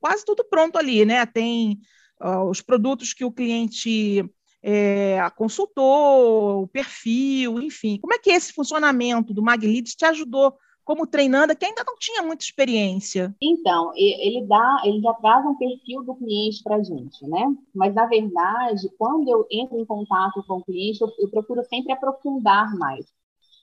quase 0.00 0.24
tudo 0.24 0.44
pronto 0.44 0.76
ali, 0.76 1.04
né? 1.04 1.24
Tem 1.24 1.78
uh, 2.22 2.48
os 2.48 2.60
produtos 2.60 3.12
que 3.12 3.24
o 3.24 3.32
cliente 3.32 4.24
é, 4.62 5.18
consultou, 5.36 6.62
o 6.62 6.68
perfil, 6.68 7.60
enfim. 7.60 7.98
Como 8.00 8.12
é 8.12 8.18
que 8.18 8.30
esse 8.30 8.52
funcionamento 8.52 9.32
do 9.32 9.42
MAG 9.42 9.66
Leads 9.66 9.94
te 9.94 10.04
ajudou 10.04 10.56
como 10.86 11.04
treinanda 11.04 11.56
que 11.56 11.66
ainda 11.66 11.82
não 11.84 11.96
tinha 11.98 12.22
muita 12.22 12.44
experiência? 12.44 13.34
Então, 13.42 13.92
ele 13.96 14.46
dá, 14.46 14.82
ele 14.84 15.00
já 15.00 15.12
traz 15.14 15.44
um 15.44 15.56
perfil 15.56 16.04
do 16.04 16.14
cliente 16.14 16.62
para 16.62 16.76
a 16.76 16.82
gente, 16.82 17.26
né? 17.26 17.44
Mas 17.74 17.92
na 17.92 18.06
verdade, 18.06 18.88
quando 18.96 19.28
eu 19.28 19.44
entro 19.50 19.76
em 19.78 19.84
contato 19.84 20.44
com 20.46 20.58
o 20.58 20.64
cliente, 20.64 21.02
eu, 21.02 21.08
eu 21.18 21.28
procuro 21.28 21.64
sempre 21.64 21.92
aprofundar 21.92 22.72
mais, 22.78 23.04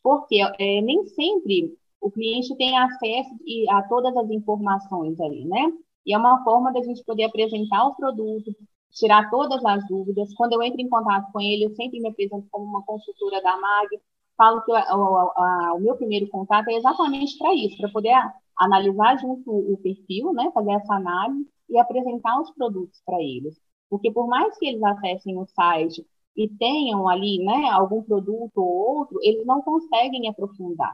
porque 0.03 0.41
é, 0.59 0.81
nem 0.81 1.07
sempre 1.07 1.73
o 2.01 2.11
cliente 2.11 2.53
tem 2.57 2.77
acesso 2.77 3.31
a 3.69 3.81
todas 3.83 4.15
as 4.17 4.29
informações 4.29 5.17
ali, 5.21 5.45
né? 5.45 5.71
E 6.05 6.13
é 6.13 6.17
uma 6.17 6.43
forma 6.43 6.73
da 6.73 6.83
gente 6.83 7.01
poder 7.05 7.23
apresentar 7.23 7.87
o 7.87 7.95
produto, 7.95 8.53
tirar 8.91 9.29
todas 9.29 9.63
as 9.63 9.87
dúvidas. 9.87 10.33
Quando 10.35 10.53
eu 10.53 10.61
entro 10.61 10.81
em 10.81 10.89
contato 10.89 11.31
com 11.31 11.39
ele, 11.39 11.63
eu 11.63 11.73
sempre 11.73 12.01
me 12.01 12.09
apresento 12.09 12.45
como 12.51 12.65
uma 12.65 12.83
consultora 12.83 13.41
da 13.41 13.55
MAG, 13.55 14.01
falo 14.37 14.61
que 14.63 14.71
o, 14.71 15.75
o 15.75 15.79
meu 15.79 15.95
primeiro 15.95 16.27
contato 16.29 16.69
é 16.69 16.75
exatamente 16.75 17.37
para 17.37 17.53
isso, 17.53 17.77
para 17.77 17.89
poder 17.89 18.15
analisar 18.57 19.17
junto 19.17 19.49
o 19.51 19.77
perfil, 19.77 20.33
né, 20.33 20.51
fazer 20.53 20.71
essa 20.73 20.93
análise 20.95 21.47
e 21.69 21.79
apresentar 21.79 22.39
os 22.41 22.51
produtos 22.51 23.01
para 23.05 23.21
eles. 23.21 23.59
Porque 23.89 24.11
por 24.11 24.27
mais 24.27 24.57
que 24.57 24.67
eles 24.67 24.83
acessem 24.83 25.37
o 25.37 25.45
site 25.47 26.05
e 26.35 26.49
tenham 26.49 27.07
ali 27.07 27.43
né, 27.43 27.69
algum 27.69 28.01
produto 28.03 28.57
ou 28.57 28.97
outro, 28.97 29.19
eles 29.21 29.45
não 29.45 29.61
conseguem 29.61 30.27
aprofundar 30.27 30.93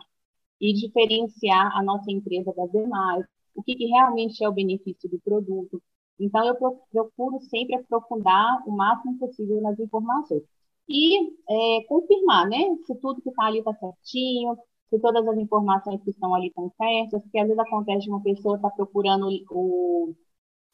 e 0.60 0.74
diferenciar 0.74 1.78
a 1.78 1.84
nossa 1.84 2.12
empresa 2.12 2.54
das 2.54 2.72
demais, 2.72 3.26
o 3.56 3.64
que, 3.64 3.76
que 3.76 3.86
realmente 3.86 4.44
é 4.44 4.50
o 4.50 4.54
benefício 4.54 5.10
do 5.10 5.20
produto. 5.20 5.82
Então, 6.20 6.46
eu 6.46 6.56
procuro 6.92 7.40
sempre 7.44 7.76
aprofundar 7.76 8.62
o 8.68 8.72
máximo 8.72 9.18
possível 9.18 9.62
nas 9.62 9.80
informações 9.80 10.44
e 10.90 11.30
é, 11.48 11.84
confirmar, 11.88 12.50
né, 12.50 12.58
se 12.86 12.96
tudo 12.96 13.22
que 13.22 13.30
está 13.30 13.46
ali 13.46 13.60
está 13.60 13.74
certinho, 13.76 14.58
se 14.90 15.00
todas 15.00 15.26
as 15.28 15.38
informações 15.38 16.02
que 16.04 16.10
estão 16.10 16.34
ali 16.34 16.48
estão 16.48 16.72
certas, 16.76 17.22
porque 17.22 17.38
às 17.38 17.48
vezes 17.48 17.60
acontece 17.60 18.06
de 18.06 18.10
uma 18.10 18.24
pessoa 18.24 18.56
estar 18.56 18.70
tá 18.70 18.76
procurando 18.76 19.28
o 19.52 20.16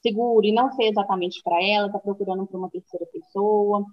seguro 0.01 0.45
e 0.45 0.53
não 0.53 0.71
ser 0.71 0.85
exatamente 0.85 1.41
para 1.43 1.61
ela, 1.61 1.87
está 1.87 1.99
procurando 1.99 2.47
para 2.47 2.57
uma 2.57 2.69
terceira 2.69 3.05
pessoa. 3.07 3.83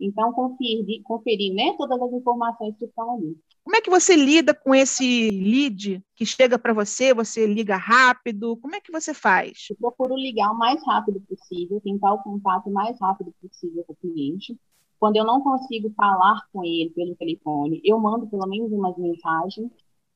Então, 0.00 0.32
conferir, 0.32 1.02
conferir 1.04 1.54
né, 1.54 1.74
todas 1.76 2.00
as 2.00 2.12
informações 2.12 2.76
que 2.78 2.84
estão 2.84 3.14
ali. 3.14 3.36
Como 3.64 3.76
é 3.76 3.80
que 3.80 3.90
você 3.90 4.16
lida 4.16 4.54
com 4.54 4.74
esse 4.74 5.28
lead 5.30 6.02
que 6.14 6.24
chega 6.24 6.58
para 6.58 6.72
você? 6.72 7.12
Você 7.12 7.46
liga 7.46 7.76
rápido? 7.76 8.56
Como 8.58 8.74
é 8.74 8.80
que 8.80 8.92
você 8.92 9.12
faz? 9.12 9.66
Eu 9.70 9.76
procuro 9.76 10.16
ligar 10.16 10.52
o 10.52 10.58
mais 10.58 10.80
rápido 10.86 11.20
possível, 11.20 11.80
tentar 11.80 12.14
o 12.14 12.22
contato 12.22 12.68
o 12.68 12.72
mais 12.72 12.98
rápido 13.00 13.34
possível 13.40 13.84
com 13.84 13.92
o 13.92 13.96
cliente. 13.96 14.56
Quando 14.98 15.16
eu 15.16 15.24
não 15.24 15.40
consigo 15.40 15.90
falar 15.96 16.40
com 16.52 16.64
ele 16.64 16.90
pelo 16.90 17.14
telefone, 17.14 17.80
eu 17.84 17.98
mando 17.98 18.26
pelo 18.26 18.46
menos 18.46 18.72
umas 18.72 18.96
mensagens 18.96 19.70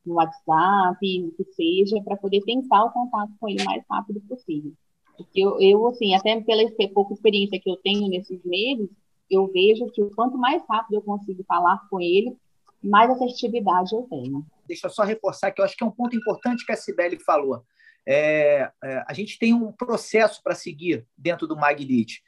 no 0.04 0.14
WhatsApp, 0.14 0.98
o 1.00 1.32
que 1.32 1.44
seja, 1.52 2.02
para 2.02 2.16
poder 2.16 2.40
tentar 2.42 2.84
o 2.84 2.90
contato 2.90 3.32
com 3.38 3.48
ele 3.48 3.62
o 3.62 3.64
mais 3.64 3.84
rápido 3.88 4.20
possível. 4.22 4.72
Porque 5.16 5.40
eu, 5.40 5.60
eu, 5.60 5.86
assim, 5.88 6.14
até 6.14 6.40
pela 6.40 6.64
pouca 6.92 7.14
experiência 7.14 7.60
que 7.60 7.70
eu 7.70 7.76
tenho 7.76 8.08
nesses 8.08 8.42
meses, 8.44 8.88
eu 9.30 9.46
vejo 9.46 9.86
que 9.86 10.02
quanto 10.14 10.36
mais 10.36 10.62
rápido 10.68 10.94
eu 10.94 11.02
consigo 11.02 11.44
falar 11.44 11.78
com 11.88 12.00
ele, 12.00 12.36
mais 12.82 13.10
assertividade 13.10 13.94
eu 13.94 14.02
tenho. 14.10 14.44
Deixa 14.66 14.86
eu 14.86 14.90
só 14.90 15.04
reforçar 15.04 15.52
que 15.52 15.60
eu 15.60 15.64
acho 15.64 15.76
que 15.76 15.84
é 15.84 15.86
um 15.86 15.92
ponto 15.92 16.16
importante 16.16 16.66
que 16.66 16.72
a 16.72 16.76
Sibeli 16.76 17.18
falou. 17.18 17.62
É, 18.06 18.70
é, 18.82 19.04
a 19.06 19.12
gente 19.12 19.38
tem 19.38 19.54
um 19.54 19.70
processo 19.70 20.42
para 20.42 20.54
seguir 20.54 21.06
dentro 21.16 21.46
do 21.46 21.56
Maglite. 21.56 22.22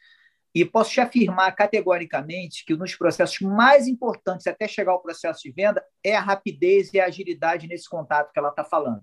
E 0.55 0.65
posso 0.65 0.93
te 0.93 1.01
afirmar 1.01 1.51
categoricamente 1.57 2.65
que 2.65 2.77
nos 2.77 2.95
processos 2.95 3.41
mais 3.41 3.89
importantes, 3.89 4.47
até 4.47 4.69
chegar 4.69 4.93
ao 4.93 5.03
processo 5.03 5.43
de 5.43 5.51
venda, 5.51 5.85
é 6.03 6.15
a 6.15 6.21
rapidez 6.21 6.93
e 6.95 7.01
a 7.01 7.07
agilidade 7.07 7.67
nesse 7.67 7.89
contato 7.89 8.33
que 8.33 8.39
ela 8.39 8.51
está 8.51 8.65
falando. 8.65 9.03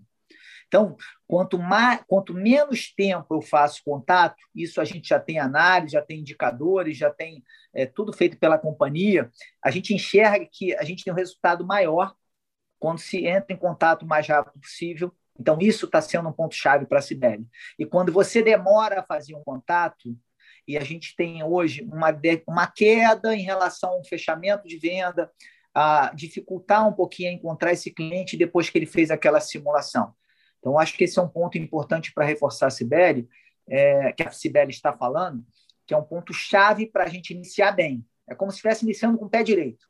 Então, 0.71 0.95
quanto, 1.27 1.59
mais, 1.59 2.01
quanto 2.07 2.33
menos 2.33 2.93
tempo 2.93 3.35
eu 3.35 3.41
faço 3.41 3.81
contato, 3.83 4.37
isso 4.55 4.79
a 4.79 4.85
gente 4.85 5.09
já 5.09 5.19
tem 5.19 5.37
análise, 5.37 5.91
já 5.91 6.01
tem 6.01 6.21
indicadores, 6.21 6.95
já 6.95 7.09
tem 7.09 7.43
é, 7.73 7.85
tudo 7.85 8.13
feito 8.13 8.37
pela 8.39 8.57
companhia, 8.57 9.29
a 9.61 9.69
gente 9.69 9.93
enxerga 9.93 10.47
que 10.49 10.73
a 10.77 10.85
gente 10.85 11.03
tem 11.03 11.11
um 11.11 11.15
resultado 11.15 11.67
maior 11.67 12.15
quando 12.79 12.99
se 12.99 13.25
entra 13.25 13.53
em 13.53 13.57
contato 13.57 14.03
o 14.03 14.07
mais 14.07 14.25
rápido 14.25 14.61
possível. 14.61 15.13
Então, 15.37 15.57
isso 15.59 15.87
está 15.87 16.01
sendo 16.01 16.29
um 16.29 16.33
ponto-chave 16.33 16.85
para 16.85 16.99
a 16.99 17.01
Cibele. 17.01 17.45
E 17.77 17.85
quando 17.85 18.11
você 18.11 18.41
demora 18.41 19.01
a 19.01 19.03
fazer 19.03 19.35
um 19.35 19.43
contato, 19.43 20.17
e 20.71 20.77
a 20.77 20.83
gente 20.83 21.15
tem 21.15 21.43
hoje 21.43 21.83
uma, 21.83 22.17
uma 22.47 22.67
queda 22.67 23.35
em 23.35 23.41
relação 23.41 23.91
ao 23.91 24.03
fechamento 24.05 24.67
de 24.67 24.77
venda, 24.77 25.29
a 25.73 26.11
dificultar 26.15 26.87
um 26.87 26.93
pouquinho 26.93 27.29
a 27.29 27.33
encontrar 27.33 27.73
esse 27.73 27.91
cliente 27.91 28.37
depois 28.37 28.69
que 28.69 28.77
ele 28.77 28.85
fez 28.85 29.11
aquela 29.11 29.41
simulação. 29.41 30.13
Então, 30.59 30.79
acho 30.79 30.95
que 30.95 31.03
esse 31.03 31.19
é 31.19 31.21
um 31.21 31.27
ponto 31.27 31.57
importante 31.57 32.13
para 32.13 32.25
reforçar 32.25 32.67
a 32.67 32.69
Sibeli, 32.69 33.27
é, 33.67 34.13
que 34.13 34.23
a 34.23 34.31
Sibeli 34.31 34.71
está 34.71 34.93
falando, 34.93 35.45
que 35.85 35.93
é 35.93 35.97
um 35.97 36.03
ponto 36.03 36.33
chave 36.33 36.85
para 36.85 37.03
a 37.03 37.09
gente 37.09 37.33
iniciar 37.33 37.71
bem. 37.71 38.05
É 38.29 38.33
como 38.33 38.49
se 38.49 38.57
estivesse 38.57 38.85
iniciando 38.85 39.17
com 39.17 39.25
o 39.25 39.29
pé 39.29 39.43
direito. 39.43 39.85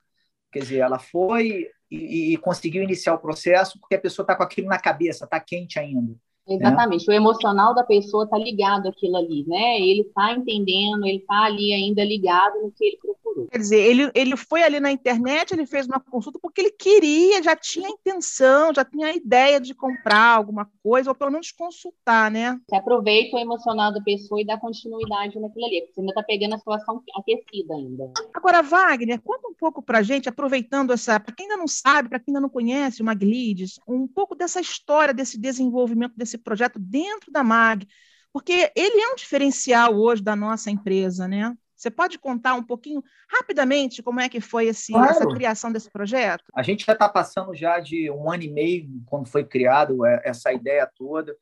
Quer 0.52 0.60
dizer, 0.60 0.80
ela 0.80 0.98
foi 0.98 1.70
e, 1.92 2.34
e 2.34 2.38
conseguiu 2.38 2.82
iniciar 2.82 3.14
o 3.14 3.20
processo 3.20 3.80
porque 3.80 3.96
a 3.96 4.02
pessoa 4.02 4.24
está 4.24 4.36
com 4.36 4.44
aquilo 4.44 4.68
na 4.68 4.80
cabeça, 4.80 5.26
está 5.26 5.40
quente 5.40 5.78
ainda. 5.78 6.16
Exatamente, 6.56 7.10
o 7.10 7.14
emocional 7.14 7.74
da 7.74 7.84
pessoa 7.84 8.26
está 8.26 8.38
ligado 8.38 8.88
àquilo 8.88 9.18
ali, 9.18 9.46
né? 9.48 9.80
Ele 9.80 10.02
está 10.02 10.34
entendendo, 10.34 11.06
ele 11.06 11.18
está 11.18 11.46
ali 11.46 11.74
ainda 11.74 12.04
ligado 12.04 12.62
no 12.62 12.72
que 12.72 12.86
ele 12.86 12.98
procurou. 12.98 13.48
Quer 13.48 13.58
dizer, 13.58 13.80
ele, 13.80 14.12
ele 14.14 14.36
foi 14.36 14.64
ali 14.64 14.80
na 14.80 14.92
internet, 14.92 15.52
ele 15.52 15.66
fez 15.66 15.88
uma 15.88 16.00
consulta 16.00 16.40
porque 16.42 16.62
ele 16.62 16.72
queria, 16.72 17.42
já 17.42 17.56
tinha 17.56 17.88
a 17.88 17.92
intenção, 17.92 18.74
já 18.74 18.84
tinha 18.84 19.08
a 19.08 19.16
ideia 19.16 19.60
de 19.60 19.74
comprar 19.74 20.36
alguma 20.36 20.70
coisa, 20.84 21.10
ou 21.10 21.16
pelo 21.16 21.32
menos 21.32 21.52
consultar, 21.52 22.30
né? 22.30 22.60
Você 22.68 22.76
aproveita 22.76 23.38
o 23.38 23.40
emocional 23.40 23.94
da 23.94 24.02
pessoa 24.02 24.42
e 24.42 24.46
dá 24.46 24.58
continuidade 24.58 25.40
naquilo 25.40 25.66
ali, 25.66 25.82
porque 25.82 25.94
você 25.94 26.02
ainda 26.02 26.12
está 26.12 26.24
pegando 26.24 26.56
a 26.56 26.58
situação 26.58 27.02
aquecida 27.16 27.74
ainda. 27.74 28.12
Agora, 28.34 28.62
Wagner, 28.62 29.22
conta 29.22 29.48
um 29.48 29.54
pouco 29.54 29.82
para 29.82 30.02
gente, 30.02 30.28
aproveitando 30.28 30.92
essa, 30.92 31.20
para 31.20 31.34
quem 31.34 31.46
ainda 31.46 31.58
não 31.58 31.68
sabe, 31.68 32.10
para 32.10 32.20
quem 32.20 32.32
ainda 32.32 32.42
não 32.42 32.50
conhece 32.50 33.02
o 33.02 33.06
Maglides, 33.06 33.80
um 33.88 34.08
pouco 34.08 34.36
dessa 34.36 34.60
história, 34.60 35.14
desse 35.14 35.40
desenvolvimento 35.40 36.14
desse 36.16 36.38
projeto 36.42 36.80
dentro 36.80 37.32
da 37.32 37.44
MAG, 37.44 37.88
porque 38.34 38.72
ele 38.76 39.02
é 39.02 39.12
um 39.12 39.16
diferencial 39.16 39.96
hoje 39.96 40.22
da 40.22 40.36
nossa 40.36 40.72
empresa, 40.72 41.28
né? 41.28 41.56
Você 41.76 41.90
pode 41.90 42.20
contar 42.20 42.54
um 42.54 42.64
pouquinho, 42.64 43.04
rapidamente, 43.28 44.04
como 44.04 44.20
é 44.20 44.30
que 44.30 44.40
foi 44.40 44.68
esse, 44.68 44.92
claro. 44.92 45.10
essa 45.10 45.28
criação 45.28 45.72
desse 45.72 45.90
projeto? 45.90 46.44
A 46.56 46.62
gente 46.62 46.86
já 46.86 46.94
está 46.94 47.10
passando 47.10 47.56
já 47.56 47.80
de 47.80 48.10
um 48.12 48.32
ano 48.32 48.44
e 48.44 48.52
meio, 48.52 48.88
quando 49.08 49.28
foi 49.28 49.44
criado 49.44 50.06
é, 50.06 50.22
essa 50.24 50.54
ideia 50.54 50.88
toda. 50.96 51.36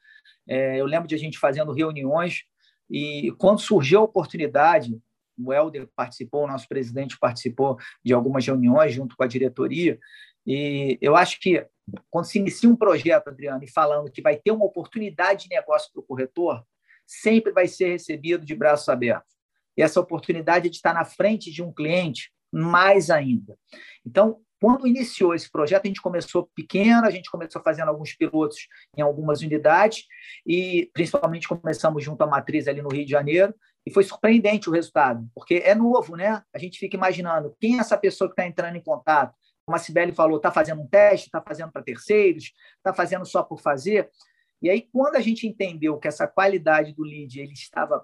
É, 0.47 0.79
eu 0.79 0.85
lembro 0.85 1.09
de 1.09 1.15
a 1.15 1.17
gente 1.17 1.37
fazendo 1.37 1.73
reuniões 1.73 2.43
e 2.89 3.33
quando 3.37 3.59
surgiu 3.59 3.99
a 3.99 4.03
oportunidade, 4.03 4.97
o 5.37 5.53
Helder 5.53 5.87
participou, 5.95 6.45
o 6.45 6.47
nosso 6.47 6.67
presidente 6.67 7.19
participou 7.19 7.77
de 8.03 8.13
algumas 8.13 8.45
reuniões 8.45 8.93
junto 8.93 9.17
com 9.17 9.23
a 9.23 9.27
diretoria, 9.27 9.99
e 10.45 10.97
eu 11.01 11.15
acho 11.15 11.39
que 11.39 11.65
quando 12.09 12.25
se 12.25 12.39
inicia 12.39 12.69
um 12.69 12.75
projeto, 12.75 13.29
Adriano, 13.29 13.63
e 13.63 13.71
falando 13.71 14.11
que 14.11 14.21
vai 14.21 14.37
ter 14.37 14.51
uma 14.51 14.65
oportunidade 14.65 15.43
de 15.43 15.55
negócio 15.55 15.91
para 15.91 16.01
o 16.01 16.05
corretor, 16.05 16.63
sempre 17.05 17.51
vai 17.51 17.67
ser 17.67 17.89
recebido 17.89 18.45
de 18.45 18.55
braços 18.55 18.89
abertos. 18.89 19.35
E 19.75 19.81
essa 19.81 19.99
oportunidade 19.99 20.69
de 20.69 20.75
estar 20.75 20.93
na 20.93 21.05
frente 21.05 21.51
de 21.51 21.63
um 21.63 21.73
cliente, 21.73 22.31
mais 22.51 23.09
ainda. 23.09 23.57
Então, 24.05 24.41
quando 24.61 24.85
iniciou 24.85 25.33
esse 25.33 25.49
projeto, 25.49 25.85
a 25.85 25.87
gente 25.87 26.01
começou 26.01 26.49
pequeno, 26.53 27.05
a 27.05 27.09
gente 27.09 27.31
começou 27.31 27.61
fazendo 27.61 27.87
alguns 27.87 28.13
pilotos 28.13 28.67
em 28.97 29.01
algumas 29.01 29.41
unidades, 29.41 30.05
e 30.45 30.89
principalmente 30.93 31.47
começamos 31.47 32.03
junto 32.03 32.21
à 32.23 32.27
matriz 32.27 32.67
ali 32.67 32.81
no 32.81 32.89
Rio 32.89 33.05
de 33.05 33.11
Janeiro, 33.11 33.55
e 33.85 33.91
foi 33.91 34.03
surpreendente 34.03 34.69
o 34.69 34.73
resultado, 34.73 35.27
porque 35.33 35.61
é 35.63 35.73
novo, 35.73 36.15
né? 36.15 36.43
A 36.53 36.59
gente 36.59 36.77
fica 36.77 36.97
imaginando 36.97 37.55
quem 37.59 37.77
é 37.77 37.79
essa 37.79 37.97
pessoa 37.97 38.27
que 38.27 38.33
está 38.33 38.45
entrando 38.45 38.75
em 38.75 38.83
contato, 38.83 39.33
como 39.69 39.75
a 39.75 39.79
Sibeli 39.79 40.11
falou, 40.11 40.37
está 40.37 40.51
fazendo 40.51 40.81
um 40.81 40.87
teste, 40.87 41.27
está 41.27 41.39
fazendo 41.39 41.71
para 41.71 41.83
terceiros, 41.83 42.53
está 42.77 42.91
fazendo 42.91 43.23
só 43.23 43.43
por 43.43 43.61
fazer. 43.61 44.09
E 44.59 44.67
aí, 44.67 44.89
quando 44.91 45.15
a 45.15 45.19
gente 45.19 45.45
entendeu 45.45 45.99
que 45.99 46.07
essa 46.07 46.27
qualidade 46.27 46.91
do 46.91 47.03
lead 47.03 47.39
ele 47.39 47.53
estava 47.53 48.03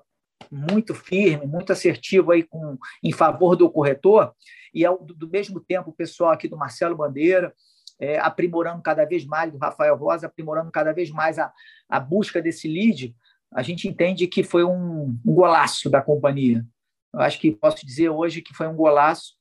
muito 0.51 0.93
firme, 0.93 1.47
muito 1.47 1.73
assertivo 1.73 2.31
aí 2.31 2.43
com, 2.43 2.77
em 3.03 3.11
favor 3.11 3.55
do 3.55 3.67
corretor, 3.67 4.31
e 4.71 4.85
ao, 4.85 5.03
do, 5.03 5.27
mesmo 5.27 5.59
tempo 5.59 5.89
o 5.89 5.93
pessoal 5.93 6.29
aqui 6.29 6.47
do 6.47 6.55
Marcelo 6.55 6.95
Bandeira, 6.95 7.51
é, 7.99 8.19
aprimorando 8.19 8.83
cada 8.83 9.03
vez 9.03 9.25
mais, 9.25 9.51
do 9.51 9.57
Rafael 9.57 9.97
Rosa, 9.97 10.27
aprimorando 10.27 10.69
cada 10.69 10.93
vez 10.93 11.09
mais 11.09 11.39
a, 11.39 11.51
a 11.89 11.99
busca 11.99 12.43
desse 12.43 12.67
lead, 12.67 13.15
a 13.51 13.63
gente 13.63 13.87
entende 13.87 14.27
que 14.27 14.43
foi 14.43 14.63
um, 14.63 15.19
um 15.25 15.33
golaço 15.33 15.89
da 15.89 15.99
companhia. 15.99 16.63
Eu 17.11 17.21
acho 17.21 17.39
que 17.39 17.49
posso 17.51 17.83
dizer 17.83 18.09
hoje 18.09 18.43
que 18.43 18.53
foi 18.53 18.67
um 18.67 18.75
golaço 18.75 19.33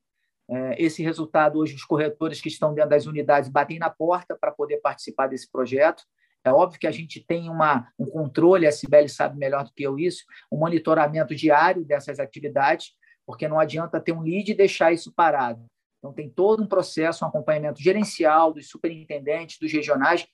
esse 0.76 1.02
resultado, 1.02 1.58
hoje, 1.58 1.74
os 1.74 1.84
corretores 1.84 2.40
que 2.40 2.48
estão 2.48 2.74
dentro 2.74 2.90
das 2.90 3.06
unidades 3.06 3.48
batem 3.48 3.78
na 3.78 3.88
porta 3.88 4.36
para 4.38 4.52
poder 4.52 4.78
participar 4.78 5.26
desse 5.26 5.50
projeto. 5.50 6.04
É 6.44 6.52
óbvio 6.52 6.78
que 6.78 6.86
a 6.86 6.90
gente 6.90 7.24
tem 7.24 7.48
uma, 7.48 7.88
um 7.98 8.04
controle, 8.04 8.66
a 8.66 8.72
Sibeli 8.72 9.08
sabe 9.08 9.38
melhor 9.38 9.64
do 9.64 9.72
que 9.72 9.82
eu 9.82 9.98
isso, 9.98 10.24
um 10.52 10.58
monitoramento 10.58 11.34
diário 11.34 11.82
dessas 11.84 12.20
atividades, 12.20 12.92
porque 13.26 13.48
não 13.48 13.58
adianta 13.58 13.98
ter 13.98 14.12
um 14.12 14.20
lead 14.20 14.52
e 14.52 14.54
deixar 14.54 14.92
isso 14.92 15.10
parado. 15.14 15.64
Então, 15.98 16.12
tem 16.12 16.28
todo 16.28 16.62
um 16.62 16.66
processo, 16.66 17.24
um 17.24 17.28
acompanhamento 17.28 17.80
gerencial 17.80 18.52
dos 18.52 18.68
superintendentes, 18.68 19.58
dos 19.58 19.72
regionais, 19.72 20.26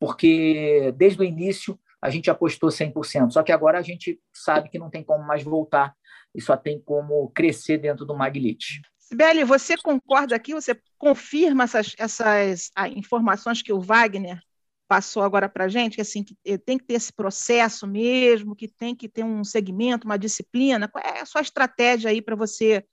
porque 0.00 0.92
desde 0.96 1.20
o 1.20 1.24
início 1.24 1.78
a 2.02 2.10
gente 2.10 2.28
apostou 2.28 2.68
100%, 2.68 3.30
só 3.30 3.42
que 3.44 3.52
agora 3.52 3.78
a 3.78 3.82
gente 3.82 4.20
sabe 4.34 4.68
que 4.68 4.80
não 4.80 4.90
tem 4.90 5.04
como 5.04 5.24
mais 5.24 5.44
voltar 5.44 5.94
e 6.34 6.40
só 6.40 6.56
tem 6.56 6.80
como 6.80 7.30
crescer 7.30 7.78
dentro 7.78 8.04
do 8.04 8.16
Maglite. 8.16 8.82
Sibeli, 9.06 9.44
você 9.44 9.76
concorda 9.76 10.34
aqui? 10.34 10.52
Você 10.52 10.76
confirma 10.98 11.62
essas, 11.62 11.94
essas 11.96 12.70
ah, 12.74 12.88
informações 12.88 13.62
que 13.62 13.72
o 13.72 13.80
Wagner 13.80 14.40
passou 14.88 15.22
agora 15.22 15.48
para 15.48 15.66
a 15.66 15.68
gente, 15.68 15.94
que 15.94 16.00
assim 16.00 16.24
que 16.24 16.36
eh, 16.44 16.58
tem 16.58 16.76
que 16.76 16.84
ter 16.84 16.94
esse 16.94 17.12
processo 17.12 17.86
mesmo, 17.86 18.56
que 18.56 18.66
tem 18.66 18.96
que 18.96 19.08
ter 19.08 19.24
um 19.24 19.44
segmento, 19.44 20.06
uma 20.06 20.18
disciplina. 20.18 20.88
Qual 20.88 21.02
é 21.04 21.20
a 21.20 21.26
sua 21.26 21.40
estratégia 21.40 22.10
aí 22.10 22.20
para 22.20 22.34
você 22.34 22.84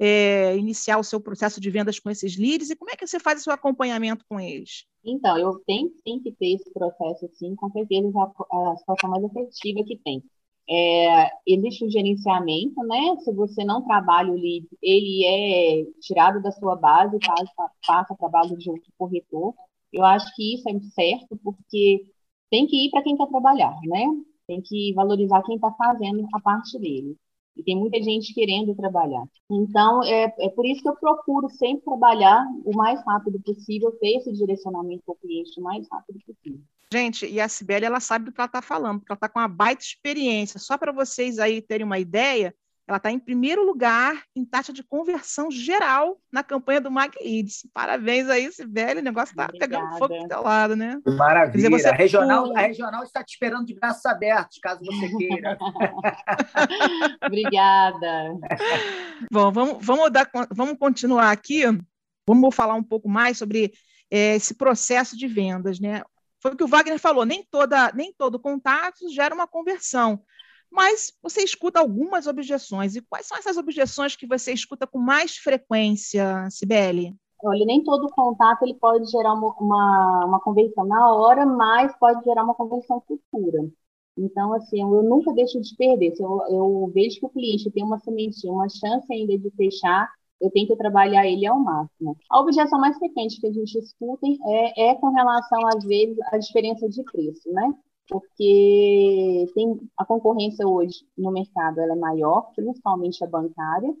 é, 0.00 0.56
iniciar 0.56 0.98
o 0.98 1.04
seu 1.04 1.20
processo 1.20 1.60
de 1.60 1.70
vendas 1.70 2.00
com 2.00 2.10
esses 2.10 2.36
leads 2.36 2.70
e 2.70 2.76
como 2.76 2.90
é 2.90 2.96
que 2.96 3.06
você 3.06 3.20
faz 3.20 3.40
o 3.40 3.44
seu 3.44 3.52
acompanhamento 3.52 4.24
com 4.28 4.40
eles? 4.40 4.84
Então, 5.04 5.38
eu 5.38 5.62
tenho, 5.64 5.92
tenho 6.04 6.20
que 6.20 6.32
ter 6.32 6.54
esse 6.54 6.72
processo, 6.72 7.30
sim, 7.34 7.54
com 7.54 7.70
certeza 7.70 8.08
a, 8.16 8.72
a 8.72 8.76
situação 8.78 9.10
mais 9.10 9.22
efetiva 9.24 9.84
que 9.84 9.96
tem. 9.98 10.24
É, 10.68 11.30
existe 11.46 11.84
o 11.84 11.90
gerenciamento, 11.90 12.82
né? 12.86 13.16
Se 13.24 13.32
você 13.32 13.64
não 13.64 13.82
trabalha 13.84 14.30
o 14.32 14.34
lead, 14.34 14.66
ele 14.82 15.24
é 15.24 15.84
tirado 16.00 16.42
da 16.42 16.50
sua 16.52 16.76
base, 16.76 17.18
passa, 17.20 17.70
passa 17.86 18.16
trabalho 18.16 18.56
de 18.56 18.70
outro 18.70 18.90
corretor. 18.96 19.54
Eu 19.92 20.04
acho 20.04 20.34
que 20.34 20.54
isso 20.54 20.68
é 20.68 20.80
certo, 20.94 21.36
porque 21.42 22.06
tem 22.50 22.66
que 22.66 22.86
ir 22.86 22.90
para 22.90 23.02
quem 23.02 23.16
quer 23.16 23.26
trabalhar, 23.28 23.74
né? 23.84 24.06
Tem 24.46 24.60
que 24.62 24.92
valorizar 24.94 25.42
quem 25.42 25.56
está 25.56 25.70
fazendo 25.72 26.26
a 26.32 26.40
parte 26.40 26.78
dele. 26.78 27.16
E 27.56 27.62
tem 27.62 27.76
muita 27.76 28.02
gente 28.02 28.32
querendo 28.32 28.74
trabalhar. 28.74 29.24
Então, 29.50 30.02
é, 30.04 30.32
é 30.38 30.48
por 30.50 30.64
isso 30.64 30.82
que 30.82 30.88
eu 30.88 30.96
procuro 30.96 31.48
sempre 31.50 31.84
trabalhar 31.84 32.44
o 32.64 32.74
mais 32.74 33.04
rápido 33.04 33.40
possível, 33.40 33.92
ter 34.00 34.16
esse 34.16 34.32
direcionamento 34.32 35.02
para 35.04 35.12
o 35.12 35.16
cliente 35.16 35.60
o 35.60 35.62
mais 35.62 35.86
rápido 35.90 36.18
possível. 36.26 36.60
Gente, 36.92 37.26
e 37.26 37.40
a 37.40 37.48
Sibeli, 37.48 37.86
ela 37.86 38.00
sabe 38.00 38.26
do 38.26 38.32
que 38.32 38.40
ela 38.40 38.46
está 38.46 38.60
falando, 38.60 38.98
porque 38.98 39.12
ela 39.12 39.16
está 39.16 39.28
com 39.28 39.38
uma 39.38 39.48
baita 39.48 39.82
experiência. 39.82 40.58
Só 40.58 40.76
para 40.76 40.92
vocês 40.92 41.38
aí 41.38 41.62
terem 41.62 41.86
uma 41.86 41.98
ideia, 41.98 42.54
ela 42.86 42.96
está 42.96 43.10
em 43.10 43.18
primeiro 43.18 43.64
lugar 43.64 44.24
em 44.34 44.44
taxa 44.44 44.72
de 44.72 44.82
conversão 44.82 45.50
geral 45.50 46.20
na 46.32 46.42
campanha 46.42 46.80
do 46.80 46.90
MagLeads. 46.90 47.66
Parabéns 47.72 48.28
aí, 48.28 48.50
Sibeli, 48.50 49.00
o 49.00 49.04
negócio 49.04 49.32
está 49.32 49.48
pegando 49.48 49.96
fogo 49.98 50.18
do 50.18 50.28
teu 50.28 50.42
lado, 50.42 50.74
né? 50.74 51.00
Maravilha. 51.06 51.70
Dizer, 51.70 51.88
a, 51.88 51.92
regional, 51.92 52.56
a 52.56 52.60
regional 52.60 53.04
está 53.04 53.22
te 53.22 53.34
esperando 53.34 53.66
de 53.66 53.74
braços 53.74 54.04
abertos, 54.04 54.58
caso 54.58 54.80
você 54.84 55.16
queira. 55.16 55.56
Obrigada. 57.24 58.36
Bom, 59.30 59.52
vamos, 59.52 59.84
vamos, 59.84 60.10
dar, 60.10 60.28
vamos 60.50 60.76
continuar 60.76 61.30
aqui. 61.30 61.62
Vamos 62.26 62.54
falar 62.54 62.74
um 62.74 62.84
pouco 62.84 63.08
mais 63.08 63.38
sobre 63.38 63.72
é, 64.10 64.34
esse 64.34 64.54
processo 64.54 65.16
de 65.16 65.28
vendas, 65.28 65.78
né? 65.78 66.02
Foi 66.40 66.52
o 66.52 66.56
que 66.56 66.64
o 66.64 66.68
Wagner 66.68 66.98
falou, 66.98 67.24
nem, 67.24 67.46
toda, 67.48 67.92
nem 67.92 68.12
todo 68.12 68.40
contato 68.40 69.08
gera 69.14 69.32
uma 69.32 69.46
conversão. 69.46 70.20
Mas 70.72 71.12
você 71.22 71.42
escuta 71.42 71.78
algumas 71.78 72.26
objeções. 72.26 72.96
E 72.96 73.02
quais 73.02 73.26
são 73.26 73.36
essas 73.36 73.58
objeções 73.58 74.16
que 74.16 74.26
você 74.26 74.52
escuta 74.52 74.86
com 74.86 74.98
mais 74.98 75.36
frequência, 75.36 76.48
Sibeli? 76.50 77.14
Olha, 77.44 77.66
nem 77.66 77.84
todo 77.84 78.08
contato 78.08 78.62
ele 78.62 78.74
pode 78.74 79.10
gerar 79.10 79.34
uma, 79.34 79.52
uma, 79.60 80.24
uma, 80.26 80.40
conversão 80.40 80.86
na 80.86 81.12
hora, 81.12 81.44
mas 81.44 81.94
pode 81.98 82.24
gerar 82.24 82.44
uma 82.44 82.54
conversão 82.54 83.02
futura. 83.06 83.68
Então, 84.16 84.54
assim, 84.54 84.80
eu 84.80 85.02
nunca 85.02 85.32
deixo 85.34 85.60
de 85.60 85.76
perder. 85.76 86.14
Se 86.14 86.22
eu, 86.22 86.40
eu 86.48 86.90
vejo 86.94 87.18
que 87.20 87.26
o 87.26 87.30
cliente 87.30 87.70
tem 87.70 87.84
uma 87.84 87.98
sementinha, 87.98 88.52
uma 88.52 88.68
chance 88.68 89.12
ainda 89.12 89.36
de 89.36 89.50
fechar, 89.50 90.08
eu 90.40 90.50
tento 90.50 90.76
trabalhar 90.76 91.26
ele 91.26 91.46
ao 91.46 91.58
máximo. 91.58 92.16
A 92.30 92.40
objeção 92.40 92.80
mais 92.80 92.96
frequente 92.96 93.40
que 93.40 93.46
a 93.46 93.52
gente 93.52 93.76
escuta 93.78 94.26
é, 94.26 94.90
é 94.90 94.94
com 94.94 95.10
relação, 95.10 95.66
às 95.66 95.84
vezes, 95.84 96.16
à 96.32 96.38
diferença 96.38 96.88
de 96.88 97.02
preço, 97.04 97.50
né? 97.52 97.74
Porque 98.08 99.46
tem, 99.54 99.80
a 99.96 100.04
concorrência 100.04 100.66
hoje 100.66 101.06
no 101.16 101.32
mercado 101.32 101.80
ela 101.80 101.94
é 101.94 101.96
maior, 101.96 102.52
principalmente 102.54 103.24
a 103.24 103.26
bancária, 103.26 103.94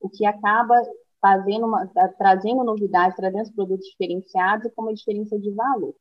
o 0.00 0.08
que 0.10 0.26
acaba 0.26 0.74
fazendo 1.20 1.66
uma, 1.66 1.86
trazendo 2.18 2.64
novidades, 2.64 3.16
trazendo 3.16 3.52
produtos 3.54 3.86
diferenciados 3.88 4.72
com 4.74 4.82
uma 4.82 4.94
diferença 4.94 5.38
de 5.38 5.50
valor. 5.52 5.94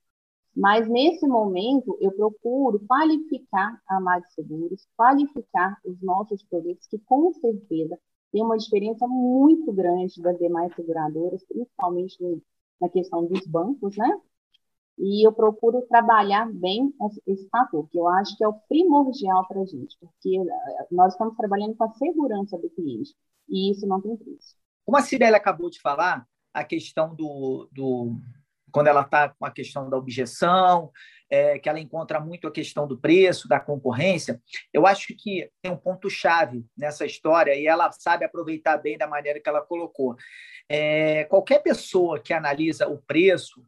Mas, 0.56 0.88
nesse 0.90 1.28
momento, 1.28 1.98
eu 2.02 2.12
procuro 2.12 2.80
qualificar 2.88 3.80
a 3.88 4.00
Mag 4.02 4.26
Seguros, 4.34 4.88
qualificar 4.98 5.78
os 5.86 6.02
nossos 6.02 6.44
produtos, 6.44 6.88
que 6.88 7.00
com 7.00 7.32
certeza 7.34 7.98
tem 8.32 8.44
uma 8.44 8.58
diferença 8.58 9.08
muito 9.08 9.72
grande 9.74 10.22
das 10.22 10.38
demais 10.38 10.74
seguradoras, 10.76 11.44
principalmente 11.46 12.18
na 12.82 12.90
questão 12.90 13.26
dos 13.26 13.46
bancos, 13.48 13.96
né? 13.98 14.20
E 15.02 15.26
eu 15.26 15.34
procuro 15.34 15.82
trabalhar 15.90 16.48
bem 16.54 16.94
esse 17.26 17.50
fator, 17.50 17.90
que 17.90 17.98
eu 17.98 18.08
acho 18.08 18.38
que 18.38 18.44
é 18.44 18.48
o 18.48 18.54
primordial 18.70 19.48
para 19.48 19.62
a 19.62 19.66
gente, 19.66 19.98
porque 20.00 20.38
eh, 20.38 20.88
nós 20.92 21.14
estamos 21.14 21.36
trabalhando 21.36 21.76
com 21.76 21.86
a 21.86 21.94
segurança 21.94 22.56
do 22.60 22.70
cliente, 22.70 23.16
e 23.50 23.72
isso 23.72 23.88
não 23.88 24.00
tem 24.00 24.16
preço. 24.16 24.56
Como 24.86 24.96
a 24.96 25.02
Cirela 25.02 25.38
acabou 25.38 25.72
de 25.72 25.82
falar, 25.82 26.28
a 26.54 26.64
questão 26.64 27.16
do, 27.16 27.68
do 27.72 28.16
quando 28.72 28.88
ela 28.88 29.02
está 29.02 29.30
com 29.30 29.46
a 29.46 29.52
questão 29.52 29.90
da 29.90 29.98
objeção, 29.98 30.92
é, 31.30 31.58
que 31.58 31.68
ela 31.68 31.80
encontra 31.80 32.20
muito 32.20 32.48
a 32.48 32.52
questão 32.52 32.88
do 32.88 33.00
preço, 33.00 33.48
da 33.48 33.60
concorrência, 33.60 34.40
eu 34.74 34.86
acho 34.86 35.16
que 35.18 35.50
tem 35.62 35.72
um 35.72 35.78
ponto-chave 35.78 36.66
nessa 36.78 37.06
história 37.06 37.56
e 37.56 37.66
ela 37.66 37.92
sabe 37.92 38.26
aproveitar 38.26 38.78
bem 38.78 38.98
da 38.98 39.08
maneira 39.08 39.40
que 39.40 39.50
ela 39.50 39.62
colocou. 39.62 40.16
É, 40.70 41.24
qualquer 41.26 41.64
pessoa 41.64 42.20
que 42.20 42.34
analisa 42.34 42.88
o 42.88 43.02
preço, 43.02 43.66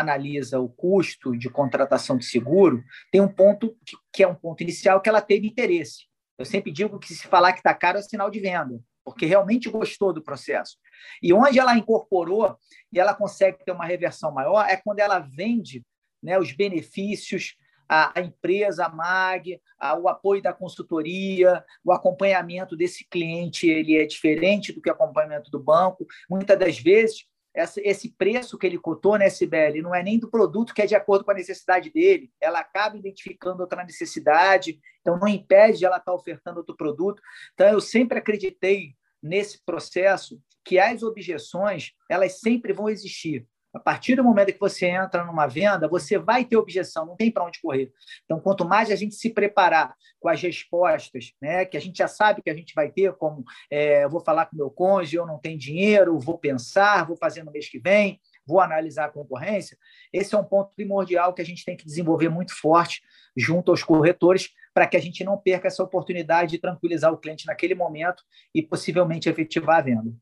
analisa 0.00 0.60
o 0.60 0.68
custo 0.68 1.36
de 1.36 1.48
contratação 1.48 2.16
de 2.16 2.24
seguro, 2.24 2.82
tem 3.10 3.20
um 3.20 3.28
ponto 3.28 3.76
que, 3.84 3.96
que 4.12 4.22
é 4.22 4.28
um 4.28 4.34
ponto 4.34 4.62
inicial 4.62 5.00
que 5.00 5.08
ela 5.08 5.20
teve 5.20 5.46
interesse. 5.46 6.06
Eu 6.38 6.44
sempre 6.44 6.72
digo 6.72 6.98
que 6.98 7.14
se 7.14 7.26
falar 7.26 7.52
que 7.52 7.60
está 7.60 7.74
caro 7.74 7.98
é 7.98 8.02
sinal 8.02 8.30
de 8.30 8.40
venda 8.40 8.80
porque 9.04 9.26
realmente 9.26 9.68
gostou 9.68 10.12
do 10.12 10.22
processo. 10.22 10.78
E 11.22 11.32
onde 11.32 11.58
ela 11.58 11.76
incorporou 11.76 12.56
e 12.90 12.98
ela 12.98 13.14
consegue 13.14 13.62
ter 13.64 13.72
uma 13.72 13.84
reversão 13.84 14.32
maior 14.32 14.66
é 14.66 14.76
quando 14.76 14.98
ela 14.98 15.18
vende 15.18 15.84
né, 16.22 16.38
os 16.38 16.52
benefícios, 16.52 17.54
a, 17.86 18.18
empresa, 18.18 18.86
a 18.86 18.88
MAG, 18.88 19.60
a, 19.78 19.94
o 19.98 20.08
apoio 20.08 20.42
da 20.42 20.54
consultoria, 20.54 21.62
o 21.84 21.92
acompanhamento 21.92 22.74
desse 22.74 23.06
cliente 23.06 23.68
ele 23.68 23.96
é 23.98 24.06
diferente 24.06 24.72
do 24.72 24.80
que 24.80 24.88
o 24.88 24.92
acompanhamento 24.92 25.50
do 25.50 25.62
banco. 25.62 26.06
Muitas 26.28 26.58
das 26.58 26.78
vezes, 26.78 27.26
esse 27.54 28.10
preço 28.10 28.58
que 28.58 28.66
ele 28.66 28.78
cotou 28.78 29.16
na 29.16 29.26
SBL 29.26 29.80
não 29.80 29.94
é 29.94 30.02
nem 30.02 30.18
do 30.18 30.28
produto 30.28 30.74
que 30.74 30.82
é 30.82 30.86
de 30.86 30.94
acordo 30.94 31.24
com 31.24 31.30
a 31.30 31.34
necessidade 31.34 31.90
dele, 31.90 32.32
ela 32.40 32.58
acaba 32.58 32.96
identificando 32.96 33.60
outra 33.60 33.84
necessidade, 33.84 34.80
então 35.00 35.18
não 35.18 35.28
impede 35.28 35.84
ela 35.84 35.98
estar 35.98 36.12
ofertando 36.12 36.58
outro 36.58 36.76
produto. 36.76 37.22
Então, 37.52 37.68
eu 37.68 37.80
sempre 37.80 38.18
acreditei 38.18 38.94
nesse 39.22 39.64
processo 39.64 40.40
que 40.64 40.78
as 40.78 41.02
objeções 41.02 41.92
elas 42.10 42.40
sempre 42.40 42.72
vão 42.72 42.88
existir. 42.88 43.46
A 43.74 43.80
partir 43.80 44.14
do 44.14 44.22
momento 44.22 44.52
que 44.52 44.60
você 44.60 44.86
entra 44.86 45.24
numa 45.24 45.48
venda, 45.48 45.88
você 45.88 46.16
vai 46.16 46.44
ter 46.44 46.56
objeção, 46.56 47.04
não 47.04 47.16
tem 47.16 47.28
para 47.28 47.44
onde 47.44 47.60
correr. 47.60 47.92
Então, 48.24 48.38
quanto 48.38 48.64
mais 48.64 48.88
a 48.88 48.94
gente 48.94 49.16
se 49.16 49.30
preparar 49.30 49.96
com 50.20 50.28
as 50.28 50.40
respostas, 50.40 51.32
né, 51.42 51.64
que 51.64 51.76
a 51.76 51.80
gente 51.80 51.98
já 51.98 52.06
sabe 52.06 52.40
que 52.40 52.50
a 52.50 52.54
gente 52.54 52.72
vai 52.72 52.88
ter, 52.88 53.12
como 53.14 53.42
é, 53.68 54.04
eu 54.04 54.10
vou 54.10 54.20
falar 54.20 54.46
com 54.46 54.56
meu 54.56 54.70
cônjuge, 54.70 55.16
eu 55.16 55.26
não 55.26 55.40
tenho 55.40 55.58
dinheiro, 55.58 56.20
vou 56.20 56.38
pensar, 56.38 57.04
vou 57.04 57.16
fazer 57.16 57.42
no 57.42 57.50
mês 57.50 57.68
que 57.68 57.80
vem, 57.80 58.20
vou 58.46 58.60
analisar 58.60 59.06
a 59.06 59.10
concorrência, 59.10 59.76
esse 60.12 60.34
é 60.34 60.38
um 60.38 60.44
ponto 60.44 60.72
primordial 60.76 61.34
que 61.34 61.42
a 61.42 61.44
gente 61.44 61.64
tem 61.64 61.76
que 61.76 61.84
desenvolver 61.84 62.28
muito 62.28 62.54
forte 62.54 63.02
junto 63.36 63.72
aos 63.72 63.82
corretores 63.82 64.50
para 64.72 64.86
que 64.86 64.96
a 64.96 65.00
gente 65.00 65.24
não 65.24 65.36
perca 65.36 65.66
essa 65.66 65.82
oportunidade 65.82 66.52
de 66.52 66.58
tranquilizar 66.58 67.12
o 67.12 67.18
cliente 67.18 67.46
naquele 67.46 67.74
momento 67.74 68.22
e 68.54 68.62
possivelmente 68.62 69.28
efetivar 69.28 69.78
a 69.78 69.82
venda. 69.82 70.12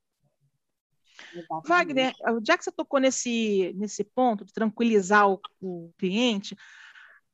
Exatamente. 1.35 1.69
Wagner, 1.69 2.15
já 2.45 2.57
que 2.57 2.65
você 2.65 2.73
tocou 2.73 3.01
nesse, 3.01 3.73
nesse 3.77 4.05
ponto 4.05 4.45
de 4.45 4.53
tranquilizar 4.53 5.29
o, 5.31 5.41
o, 5.61 5.93
cliente, 5.99 6.57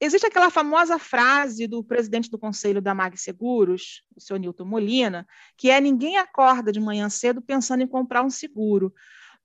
existe 0.01 0.27
aquela 0.27 0.51
famosa 0.51 0.98
frase 0.98 1.66
do 1.66 1.83
presidente 1.83 2.31
do 2.31 2.38
conselho 2.38 2.81
da 2.81 2.94
Mag 2.94 3.16
Seguros, 3.16 4.03
o 4.16 4.20
senhor 4.20 4.38
Nilton 4.38 4.64
Molina, 4.64 5.27
que 5.57 5.70
é 5.70 5.81
ninguém 5.81 6.16
acorda 6.16 6.70
de 6.70 6.81
manhã 6.81 7.09
cedo 7.09 7.42
pensando 7.42 7.83
em 7.83 7.88
comprar 7.88 8.22
um 8.22 8.31
seguro. 8.31 8.92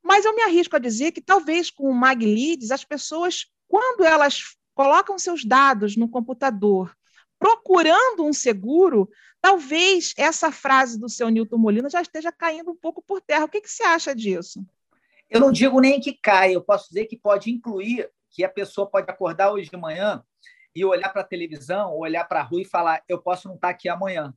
Mas 0.02 0.26
eu 0.26 0.36
me 0.36 0.44
arrisco 0.44 0.76
a 0.76 0.80
dizer 0.80 1.12
que 1.12 1.22
talvez 1.22 1.72
com 1.72 1.90
o 1.90 1.96
Mag 1.96 2.26
Leads, 2.26 2.72
as 2.72 2.84
pessoas, 2.84 3.46
quando 3.68 4.04
elas 4.04 4.56
colocam 4.76 5.18
seus 5.18 5.46
dados 5.46 5.96
no 5.96 6.10
computador 6.10 6.96
procurando 7.44 8.24
um 8.24 8.32
seguro, 8.32 9.10
talvez 9.42 10.14
essa 10.18 10.50
frase 10.50 10.98
do 10.98 11.10
seu 11.10 11.28
Newton 11.28 11.58
Molina 11.58 11.90
já 11.90 12.02
esteja 12.02 12.32
caindo 12.32 12.72
um 12.72 12.76
pouco 12.76 13.02
por 13.02 13.20
terra. 13.20 13.44
O 13.44 13.50
que, 13.50 13.60
que 13.60 13.70
você 13.70 13.84
acha 13.84 14.16
disso? 14.16 14.66
Eu 15.30 15.42
não 15.42 15.52
digo 15.52 15.82
nem 15.82 16.00
que 16.00 16.14
cai, 16.14 16.56
eu 16.56 16.62
posso 16.62 16.88
dizer 16.88 17.06
que 17.06 17.18
pode 17.18 17.52
incluir 17.52 18.10
que 18.32 18.46
a 18.46 18.50
pessoa 18.50 18.90
pode 18.90 19.12
acordar 19.12 19.52
hoje 19.52 19.70
de 19.70 19.76
manhã 19.76 20.24
e 20.74 20.86
olhar 20.86 21.10
para 21.10 21.22
a 21.22 21.26
televisão, 21.26 21.98
olhar 21.98 22.24
para 22.24 22.40
a 22.40 22.44
rua 22.44 22.62
e 22.62 22.66
falar: 22.66 23.04
eu 23.10 23.20
posso 23.22 23.50
não 23.50 23.56
estar 23.56 23.70
aqui 23.70 23.90
amanhã, 23.90 24.34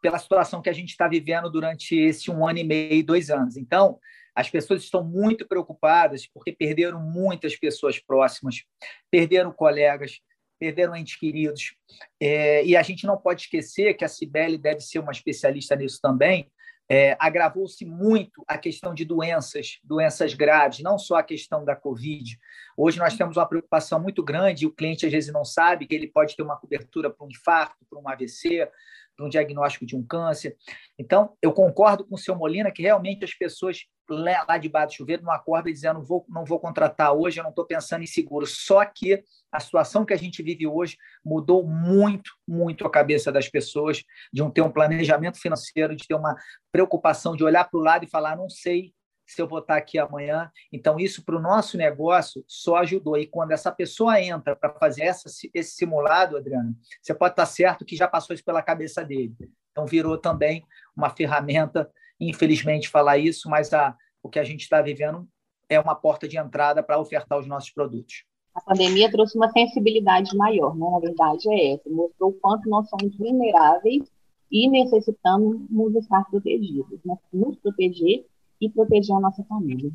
pela 0.00 0.20
situação 0.20 0.62
que 0.62 0.70
a 0.70 0.72
gente 0.72 0.90
está 0.90 1.08
vivendo 1.08 1.50
durante 1.50 1.96
esse 1.96 2.30
um 2.30 2.46
ano 2.46 2.60
e 2.60 2.64
meio, 2.64 3.04
dois 3.04 3.28
anos. 3.28 3.56
Então, 3.56 3.98
as 4.36 4.48
pessoas 4.48 4.84
estão 4.84 5.02
muito 5.02 5.48
preocupadas 5.48 6.28
porque 6.28 6.52
perderam 6.52 7.00
muitas 7.00 7.56
pessoas 7.56 7.98
próximas, 7.98 8.62
perderam 9.10 9.50
colegas, 9.50 10.20
perderam 10.58 10.96
entes 10.96 11.16
queridos. 11.16 11.74
É, 12.20 12.64
e 12.64 12.76
a 12.76 12.82
gente 12.82 13.06
não 13.06 13.16
pode 13.16 13.42
esquecer 13.42 13.94
que 13.94 14.04
a 14.04 14.08
Cibele 14.08 14.58
deve 14.58 14.80
ser 14.80 14.98
uma 14.98 15.12
especialista 15.12 15.76
nisso 15.76 16.00
também. 16.02 16.50
É, 16.90 17.16
Agravou-se 17.20 17.84
muito 17.84 18.42
a 18.48 18.56
questão 18.56 18.94
de 18.94 19.04
doenças, 19.04 19.78
doenças 19.84 20.32
graves, 20.32 20.80
não 20.80 20.98
só 20.98 21.16
a 21.16 21.22
questão 21.22 21.62
da 21.62 21.76
Covid. 21.76 22.38
Hoje 22.76 22.98
nós 22.98 23.14
temos 23.14 23.36
uma 23.36 23.46
preocupação 23.46 24.00
muito 24.00 24.22
grande, 24.22 24.64
e 24.64 24.66
o 24.66 24.72
cliente 24.72 25.04
às 25.04 25.12
vezes 25.12 25.32
não 25.32 25.44
sabe 25.44 25.86
que 25.86 25.94
ele 25.94 26.08
pode 26.08 26.34
ter 26.34 26.42
uma 26.42 26.56
cobertura 26.56 27.10
para 27.10 27.26
um 27.26 27.30
infarto, 27.30 27.84
para 27.90 27.98
um 27.98 28.08
AVC, 28.08 28.70
para 29.14 29.26
um 29.26 29.28
diagnóstico 29.28 29.84
de 29.84 29.96
um 29.96 30.02
câncer. 30.02 30.56
Então, 30.98 31.36
eu 31.42 31.52
concordo 31.52 32.06
com 32.06 32.14
o 32.14 32.18
seu 32.18 32.34
Molina 32.34 32.70
que 32.70 32.82
realmente 32.82 33.22
as 33.22 33.34
pessoas 33.34 33.84
lá 34.08 34.58
debaixo 34.58 34.88
do 34.88 34.96
chuveiro 34.96 35.22
não 35.22 35.32
acordam 35.32 35.72
dizendo 35.72 36.02
vou, 36.02 36.24
não 36.28 36.44
vou 36.44 36.58
contratar 36.58 37.12
hoje, 37.12 37.38
eu 37.38 37.42
não 37.44 37.50
estou 37.50 37.66
pensando 37.66 38.02
em 38.02 38.06
seguro. 38.06 38.46
Só 38.46 38.84
que 38.84 39.22
a 39.50 39.60
situação 39.60 40.04
que 40.04 40.12
a 40.12 40.18
gente 40.18 40.42
vive 40.42 40.66
hoje 40.66 40.96
mudou 41.24 41.66
muito, 41.66 42.30
muito 42.46 42.86
a 42.86 42.90
cabeça 42.90 43.32
das 43.32 43.48
pessoas, 43.48 44.02
de 44.32 44.42
um 44.42 44.50
ter 44.50 44.62
um 44.62 44.70
planejamento 44.70 45.38
financeiro, 45.38 45.96
de 45.96 46.06
ter 46.06 46.14
uma 46.14 46.36
preocupação 46.70 47.34
de 47.34 47.44
olhar 47.44 47.64
para 47.64 47.78
o 47.78 47.82
lado 47.82 48.04
e 48.04 48.10
falar, 48.10 48.36
não 48.36 48.48
sei 48.48 48.92
se 49.26 49.42
eu 49.42 49.46
vou 49.46 49.58
estar 49.58 49.76
aqui 49.76 49.98
amanhã. 49.98 50.50
Então, 50.72 50.98
isso 50.98 51.22
para 51.22 51.36
o 51.36 51.40
nosso 51.40 51.76
negócio 51.76 52.42
só 52.46 52.76
ajudou. 52.76 53.16
E 53.18 53.26
quando 53.26 53.52
essa 53.52 53.70
pessoa 53.70 54.20
entra 54.20 54.56
para 54.56 54.72
fazer 54.74 55.02
essa, 55.02 55.28
esse 55.52 55.72
simulado, 55.72 56.36
Adriano, 56.36 56.74
você 57.02 57.14
pode 57.14 57.32
estar 57.32 57.46
certo 57.46 57.84
que 57.84 57.94
já 57.94 58.08
passou 58.08 58.34
isso 58.34 58.44
pela 58.44 58.62
cabeça 58.62 59.04
dele. 59.04 59.34
Então, 59.70 59.86
virou 59.86 60.16
também 60.16 60.64
uma 60.96 61.10
ferramenta, 61.10 61.90
infelizmente, 62.20 62.88
falar 62.88 63.18
isso, 63.18 63.48
mas 63.48 63.72
a, 63.72 63.96
o 64.22 64.28
que 64.28 64.38
a 64.38 64.44
gente 64.44 64.62
está 64.62 64.80
vivendo 64.82 65.28
é 65.68 65.78
uma 65.78 65.94
porta 65.94 66.26
de 66.26 66.38
entrada 66.38 66.82
para 66.82 66.98
ofertar 66.98 67.38
os 67.38 67.46
nossos 67.46 67.70
produtos. 67.70 68.24
A 68.54 68.60
pandemia 68.60 69.10
trouxe 69.10 69.36
uma 69.36 69.50
sensibilidade 69.50 70.36
maior, 70.36 70.76
né? 70.76 70.90
Na 70.90 70.98
verdade, 70.98 71.48
é 71.48 71.74
essa. 71.74 71.88
Mostrou 71.88 72.30
o 72.30 72.34
quanto 72.34 72.68
nós 72.68 72.88
somos 72.88 73.16
vulneráveis 73.16 74.10
e 74.50 74.68
necessitamos 74.68 75.60
estar 75.96 76.24
protegidos. 76.24 76.98
Né? 77.04 77.16
Nos 77.32 77.56
proteger 77.58 78.26
e 78.60 78.68
proteger 78.68 79.14
a 79.14 79.20
nossa 79.20 79.44
família. 79.44 79.92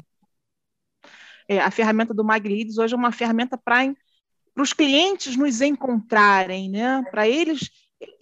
É, 1.48 1.60
a 1.60 1.70
ferramenta 1.72 2.14
do 2.14 2.24
Magrides 2.24 2.78
hoje 2.78 2.94
é 2.94 2.98
uma 2.98 3.12
ferramenta 3.12 3.58
para 3.58 3.94
os 4.58 4.72
clientes 4.72 5.36
nos 5.36 5.60
encontrarem, 5.60 6.70
né? 6.70 7.04
para 7.12 7.28
eles 7.28 7.70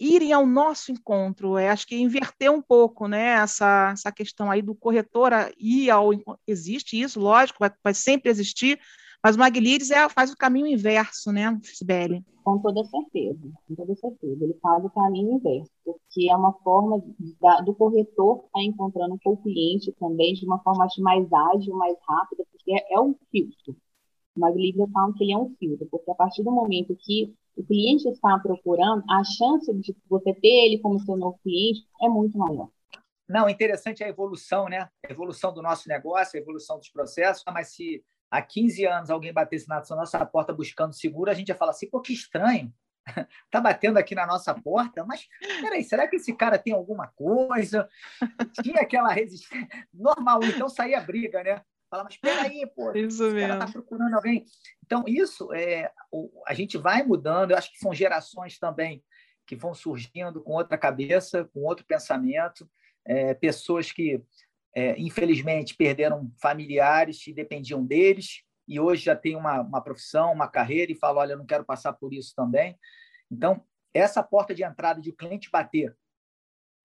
irem 0.00 0.32
ao 0.32 0.46
nosso 0.46 0.92
encontro. 0.92 1.56
É, 1.56 1.68
acho 1.68 1.86
que 1.86 1.96
inverter 1.96 2.50
um 2.50 2.62
pouco 2.62 3.06
né? 3.06 3.30
essa, 3.30 3.90
essa 3.92 4.12
questão 4.12 4.50
aí 4.50 4.62
do 4.62 4.74
corretor 4.74 5.32
ir 5.58 5.90
ao. 5.90 6.10
Existe 6.46 7.00
isso, 7.00 7.20
lógico, 7.20 7.58
vai, 7.60 7.70
vai 7.82 7.94
sempre 7.94 8.30
existir, 8.30 8.78
mas 9.22 9.36
o 9.36 9.38
Maglides 9.38 9.90
é, 9.90 10.08
faz 10.08 10.32
o 10.32 10.36
caminho 10.36 10.66
inverso, 10.66 11.30
né, 11.30 11.58
Sibeli? 11.62 12.24
Com 12.42 12.58
toda 12.58 12.82
certeza, 12.84 13.40
com 13.68 13.74
toda 13.76 13.94
certeza. 13.94 14.44
Ele 14.44 14.58
faz 14.60 14.84
o 14.84 14.90
caminho 14.90 15.34
inverso, 15.34 15.70
porque 15.84 16.28
é 16.28 16.34
uma 16.34 16.52
forma 16.64 17.00
da, 17.40 17.60
do 17.60 17.72
corretor 17.72 18.44
estar 18.46 18.62
encontrando 18.62 19.16
com 19.22 19.34
o 19.34 19.36
cliente 19.36 19.92
também 20.00 20.34
de 20.34 20.44
uma 20.44 20.58
forma 20.58 20.86
mais 20.98 21.32
ágil, 21.32 21.76
mais 21.76 21.96
rápida, 22.08 22.44
porque 22.50 22.72
é, 22.72 22.94
é 22.94 23.00
um 23.00 23.14
filtro. 23.30 23.76
O 24.34 24.40
Maglides 24.40 24.78
eu 24.78 24.88
falo 24.88 25.12
que 25.14 25.24
ele 25.24 25.32
é 25.32 25.38
um 25.38 25.54
filtro, 25.58 25.86
porque 25.90 26.10
a 26.10 26.14
partir 26.14 26.42
do 26.42 26.50
momento 26.50 26.96
que 26.98 27.34
o 27.56 27.64
cliente 27.64 28.08
está 28.08 28.38
procurando, 28.38 29.04
a 29.10 29.22
chance 29.24 29.72
de 29.74 29.94
você 30.08 30.32
ter 30.34 30.66
ele 30.66 30.78
como 30.78 30.98
seu 31.00 31.16
novo 31.16 31.38
cliente 31.42 31.86
é 32.00 32.08
muito 32.08 32.36
maior. 32.38 32.68
Não, 33.28 33.48
interessante 33.48 34.02
a 34.02 34.08
evolução, 34.08 34.68
né? 34.68 34.88
A 35.06 35.10
evolução 35.10 35.52
do 35.52 35.62
nosso 35.62 35.88
negócio, 35.88 36.38
a 36.38 36.42
evolução 36.42 36.78
dos 36.78 36.88
processos. 36.88 37.42
Mas 37.46 37.74
se 37.74 38.04
há 38.30 38.42
15 38.42 38.84
anos 38.86 39.10
alguém 39.10 39.32
batesse 39.32 39.68
na 39.68 39.82
nossa 39.90 40.24
porta 40.26 40.52
buscando 40.52 40.94
seguro, 40.94 41.30
a 41.30 41.34
gente 41.34 41.48
ia 41.48 41.54
falar 41.54 41.70
assim, 41.70 41.88
pô, 41.88 42.00
que 42.00 42.12
estranho. 42.12 42.72
Tá 43.50 43.60
batendo 43.60 43.98
aqui 43.98 44.14
na 44.14 44.26
nossa 44.26 44.54
porta, 44.54 45.04
mas 45.04 45.26
peraí, 45.60 45.82
será 45.82 46.06
que 46.06 46.16
esse 46.16 46.32
cara 46.32 46.56
tem 46.56 46.72
alguma 46.72 47.08
coisa? 47.08 47.88
Tinha 48.62 48.80
aquela 48.80 49.12
resistência. 49.12 49.68
Normal, 49.92 50.38
então 50.44 50.68
saía 50.68 51.00
briga, 51.00 51.42
né? 51.42 51.62
Fala, 51.92 52.04
mas 52.04 52.16
peraí, 52.16 52.66
pô, 52.74 52.90
isso 52.96 53.22
esse 53.22 53.34
mesmo. 53.34 53.48
cara 53.48 53.66
tá 53.66 53.70
procurando 53.70 54.14
alguém. 54.14 54.46
Então, 54.82 55.04
isso 55.06 55.52
é, 55.52 55.92
a 56.46 56.54
gente 56.54 56.78
vai 56.78 57.02
mudando, 57.02 57.50
eu 57.50 57.58
acho 57.58 57.70
que 57.70 57.78
são 57.78 57.92
gerações 57.92 58.58
também 58.58 59.04
que 59.46 59.54
vão 59.54 59.74
surgindo 59.74 60.42
com 60.42 60.52
outra 60.52 60.78
cabeça, 60.78 61.44
com 61.52 61.60
outro 61.60 61.84
pensamento 61.84 62.66
é, 63.04 63.34
pessoas 63.34 63.92
que, 63.92 64.22
é, 64.74 64.98
infelizmente, 64.98 65.76
perderam 65.76 66.32
familiares 66.40 67.26
e 67.26 67.34
dependiam 67.34 67.84
deles, 67.84 68.42
e 68.66 68.80
hoje 68.80 69.04
já 69.04 69.14
tem 69.14 69.36
uma, 69.36 69.60
uma 69.60 69.82
profissão, 69.82 70.32
uma 70.32 70.48
carreira, 70.48 70.90
e 70.90 70.98
falam: 70.98 71.18
olha, 71.18 71.32
eu 71.32 71.38
não 71.38 71.44
quero 71.44 71.64
passar 71.64 71.92
por 71.92 72.14
isso 72.14 72.32
também. 72.34 72.74
Então, 73.30 73.62
essa 73.92 74.22
porta 74.22 74.54
de 74.54 74.64
entrada 74.64 74.98
de 74.98 75.10
o 75.10 75.14
cliente 75.14 75.50
bater 75.50 75.94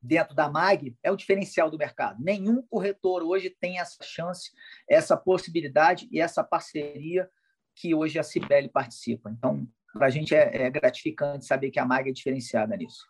dentro 0.01 0.35
da 0.35 0.49
MAG 0.49 0.95
é 1.03 1.11
o 1.11 1.15
diferencial 1.15 1.69
do 1.69 1.77
mercado. 1.77 2.23
Nenhum 2.23 2.61
corretor 2.61 3.23
hoje 3.23 3.49
tem 3.49 3.79
essa 3.79 4.03
chance, 4.03 4.51
essa 4.89 5.17
possibilidade 5.17 6.07
e 6.11 6.19
essa 6.19 6.43
parceria 6.43 7.29
que 7.75 7.93
hoje 7.93 8.17
a 8.17 8.23
Cibele 8.23 8.69
participa. 8.69 9.29
Então, 9.29 9.67
para 9.93 10.07
a 10.07 10.09
gente 10.09 10.35
é, 10.35 10.63
é 10.63 10.69
gratificante 10.69 11.45
saber 11.45 11.71
que 11.71 11.79
a 11.79 11.85
MAG 11.85 12.09
é 12.09 12.13
diferenciada 12.13 12.75
nisso. 12.75 13.05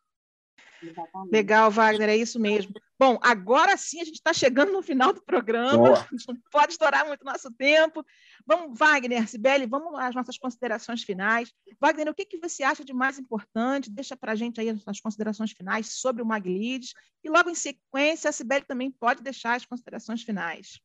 Exatamente. 0.81 1.31
Legal, 1.31 1.71
Wagner, 1.71 2.09
é 2.09 2.15
isso 2.15 2.39
mesmo. 2.39 2.73
Bom, 2.99 3.19
agora 3.21 3.75
sim 3.77 4.01
a 4.01 4.05
gente 4.05 4.15
está 4.15 4.33
chegando 4.33 4.71
no 4.71 4.81
final 4.81 5.13
do 5.13 5.21
programa, 5.21 5.77
Boa. 5.77 6.07
não 6.27 6.37
pode 6.51 6.73
estourar 6.73 7.05
muito 7.05 7.23
nosso 7.23 7.51
tempo. 7.51 8.05
Vamos, 8.45 8.77
Wagner, 8.77 9.27
Sibeli, 9.27 9.65
vamos 9.65 9.97
às 9.99 10.15
nossas 10.15 10.37
considerações 10.37 11.03
finais. 11.03 11.51
Wagner, 11.79 12.09
o 12.09 12.13
que, 12.13 12.25
que 12.25 12.37
você 12.37 12.63
acha 12.63 12.83
de 12.83 12.93
mais 12.93 13.19
importante? 13.19 13.89
Deixa 13.89 14.15
para 14.15 14.31
a 14.31 14.35
gente 14.35 14.59
aí 14.59 14.69
as 14.85 14.99
considerações 14.99 15.51
finais 15.51 15.93
sobre 15.99 16.21
o 16.21 16.25
Maglides. 16.25 16.93
E 17.23 17.29
logo 17.29 17.49
em 17.49 17.55
sequência, 17.55 18.29
a 18.29 18.33
Sibeli 18.33 18.65
também 18.65 18.91
pode 18.91 19.21
deixar 19.21 19.55
as 19.55 19.65
considerações 19.65 20.23
finais. 20.23 20.79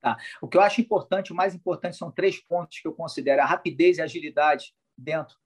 Tá. 0.00 0.16
O 0.40 0.48
que 0.48 0.56
eu 0.56 0.60
acho 0.60 0.80
importante, 0.80 1.32
o 1.32 1.36
mais 1.36 1.54
importante, 1.54 1.96
são 1.96 2.10
três 2.10 2.40
pontos 2.40 2.78
que 2.78 2.86
eu 2.86 2.92
considero: 2.92 3.42
a 3.42 3.46
rapidez 3.46 3.98
e 3.98 4.00
a 4.00 4.04
agilidade 4.04 4.72
dentro 4.96 5.36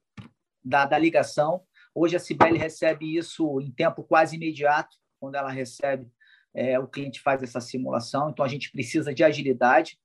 da, 0.63 0.85
da 0.85 0.97
ligação 0.97 1.63
Hoje 1.95 2.15
a 2.15 2.19
Cibele 2.19 2.57
recebe 2.57 3.17
isso 3.17 3.59
em 3.61 3.71
tempo 3.71 4.03
quase 4.03 4.35
imediato, 4.35 4.97
quando 5.19 5.35
ela 5.35 5.51
recebe, 5.51 6.11
é, 6.53 6.77
o 6.79 6.87
cliente 6.87 7.21
faz 7.21 7.41
essa 7.41 7.61
simulação, 7.61 8.29
então 8.29 8.43
a 8.43 8.47
gente 8.47 8.71
precisa 8.71 9.13
de 9.13 9.23
agilidade. 9.23 9.97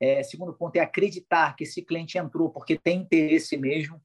É, 0.00 0.22
segundo 0.22 0.52
ponto 0.52 0.76
é 0.76 0.80
acreditar 0.80 1.54
que 1.54 1.64
esse 1.64 1.82
cliente 1.82 2.18
entrou 2.18 2.50
porque 2.50 2.76
tem 2.76 3.00
interesse 3.00 3.56
mesmo, 3.56 4.02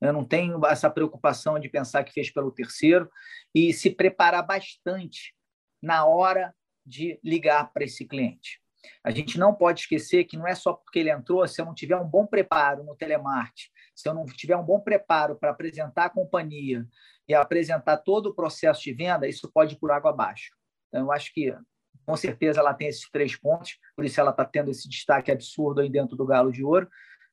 eu 0.00 0.12
não 0.12 0.24
tenho 0.24 0.64
essa 0.66 0.90
preocupação 0.90 1.58
de 1.58 1.68
pensar 1.68 2.04
que 2.04 2.12
fez 2.12 2.30
pelo 2.30 2.50
terceiro 2.50 3.10
e 3.54 3.72
se 3.72 3.90
preparar 3.90 4.46
bastante 4.46 5.34
na 5.82 6.04
hora 6.04 6.54
de 6.84 7.18
ligar 7.22 7.72
para 7.72 7.84
esse 7.84 8.04
cliente. 8.04 8.60
A 9.02 9.10
gente 9.10 9.38
não 9.38 9.54
pode 9.54 9.80
esquecer 9.80 10.24
que 10.24 10.36
não 10.36 10.46
é 10.46 10.54
só 10.54 10.72
porque 10.72 10.98
ele 10.98 11.10
entrou, 11.10 11.46
se 11.48 11.60
eu 11.60 11.64
não 11.64 11.74
tiver 11.74 11.96
um 11.96 12.06
bom 12.06 12.26
preparo 12.26 12.84
no 12.84 12.94
telemarketing, 12.94 13.70
se 13.96 14.06
eu 14.06 14.14
não 14.14 14.26
tiver 14.26 14.56
um 14.56 14.62
bom 14.62 14.78
preparo 14.78 15.36
para 15.36 15.50
apresentar 15.50 16.04
a 16.04 16.10
companhia 16.10 16.86
e 17.26 17.34
apresentar 17.34 17.96
todo 17.96 18.26
o 18.26 18.34
processo 18.34 18.82
de 18.82 18.92
venda, 18.92 19.26
isso 19.26 19.50
pode 19.50 19.74
ir 19.74 19.78
por 19.78 19.90
água 19.90 20.10
abaixo. 20.10 20.54
Então, 20.88 21.06
eu 21.06 21.12
acho 21.12 21.32
que, 21.32 21.56
com 22.04 22.14
certeza, 22.14 22.60
ela 22.60 22.74
tem 22.74 22.88
esses 22.88 23.08
três 23.10 23.34
pontos, 23.34 23.78
por 23.96 24.04
isso 24.04 24.20
ela 24.20 24.30
está 24.30 24.44
tendo 24.44 24.70
esse 24.70 24.86
destaque 24.86 25.32
absurdo 25.32 25.80
aí 25.80 25.88
dentro 25.88 26.14
do 26.14 26.26
Galo 26.26 26.52
de 26.52 26.62
Ouro, 26.62 26.88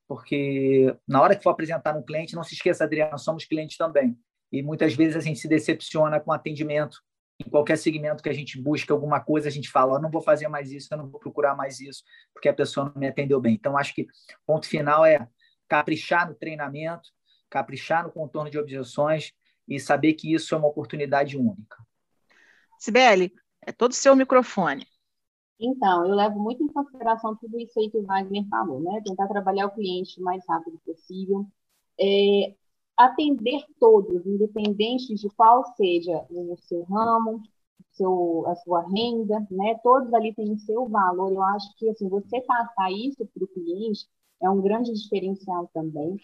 porque 0.08 0.96
na 1.06 1.22
hora 1.22 1.36
que 1.36 1.44
for 1.44 1.50
apresentar 1.50 1.98
um 1.98 2.02
cliente, 2.02 2.34
não 2.34 2.44
se 2.44 2.56
esqueça, 2.56 2.86
Adriano, 2.86 3.20
somos 3.20 3.44
clientes 3.44 3.76
também. 3.76 4.18
E 4.50 4.64
muitas 4.64 4.96
vezes 4.96 5.18
a 5.18 5.20
gente 5.20 5.40
se 5.40 5.50
decepciona 5.50 6.20
com 6.20 6.32
atendimento 6.32 6.98
em 7.46 7.50
qualquer 7.50 7.78
segmento 7.78 8.24
que 8.24 8.30
a 8.30 8.34
gente 8.34 8.62
busca 8.62 8.94
alguma 8.94 9.20
coisa, 9.20 9.50
a 9.50 9.52
gente 9.52 9.70
fala, 9.70 9.96
oh, 9.96 10.00
não 10.00 10.10
vou 10.10 10.22
fazer 10.22 10.48
mais 10.48 10.72
isso, 10.72 10.88
eu 10.92 10.98
não 10.98 11.10
vou 11.10 11.20
procurar 11.20 11.56
mais 11.56 11.82
isso, 11.82 12.04
porque 12.34 12.48
a 12.48 12.54
pessoa 12.54 12.86
não 12.86 13.00
me 13.02 13.08
atendeu 13.08 13.42
bem. 13.42 13.56
Então, 13.56 13.78
acho 13.78 13.94
que 13.94 14.08
ponto 14.46 14.66
final 14.66 15.06
é 15.06 15.28
caprichar 15.68 16.28
no 16.28 16.36
treinamento, 16.36 17.10
caprichar 17.50 18.04
no 18.04 18.12
contorno 18.12 18.50
de 18.50 18.58
objeções 18.58 19.32
e 19.68 19.80
saber 19.80 20.14
que 20.14 20.34
isso 20.34 20.54
é 20.54 20.58
uma 20.58 20.68
oportunidade 20.68 21.38
única. 21.38 21.78
Sibeli, 22.80 23.34
é 23.62 23.72
todo 23.72 23.94
seu 23.94 24.16
microfone. 24.16 24.86
Então, 25.60 26.06
eu 26.06 26.16
levo 26.16 26.40
muito 26.40 26.64
em 26.64 26.68
consideração 26.68 27.36
tudo 27.38 27.58
isso 27.60 27.80
aí 27.80 27.90
que 27.90 27.98
o 27.98 28.04
Wagner 28.04 28.46
falou, 28.50 28.82
né? 28.82 29.02
Tentar 29.06 29.28
trabalhar 29.28 29.68
o 29.68 29.72
cliente 29.72 30.20
o 30.20 30.24
mais 30.24 30.44
rápido 30.48 30.78
possível. 30.86 31.48
É, 32.00 32.56
atender 32.98 33.64
todos, 33.80 34.26
independente 34.26 35.14
de 35.14 35.30
qual 35.30 35.64
seja 35.76 36.26
o 36.30 36.58
seu 36.58 36.84
ramo, 36.84 37.42
seu, 37.92 38.44
a 38.48 38.56
sua 38.56 38.82
renda, 38.90 39.40
né? 39.50 39.80
Todos 39.84 40.14
ali 40.14 40.34
têm 40.34 40.52
o 40.52 40.60
seu 40.60 40.88
valor. 40.90 41.32
Eu 41.32 41.44
acho 41.44 41.74
que 41.78 41.90
assim, 41.90 42.10
você 42.10 42.42
passar 42.42 42.92
isso 42.92 43.26
para 43.26 43.44
o 43.44 43.48
cliente 43.48 44.06
é 44.44 44.50
um 44.50 44.62
grande 44.62 44.92
diferencial 44.94 45.70
também, 45.74 46.18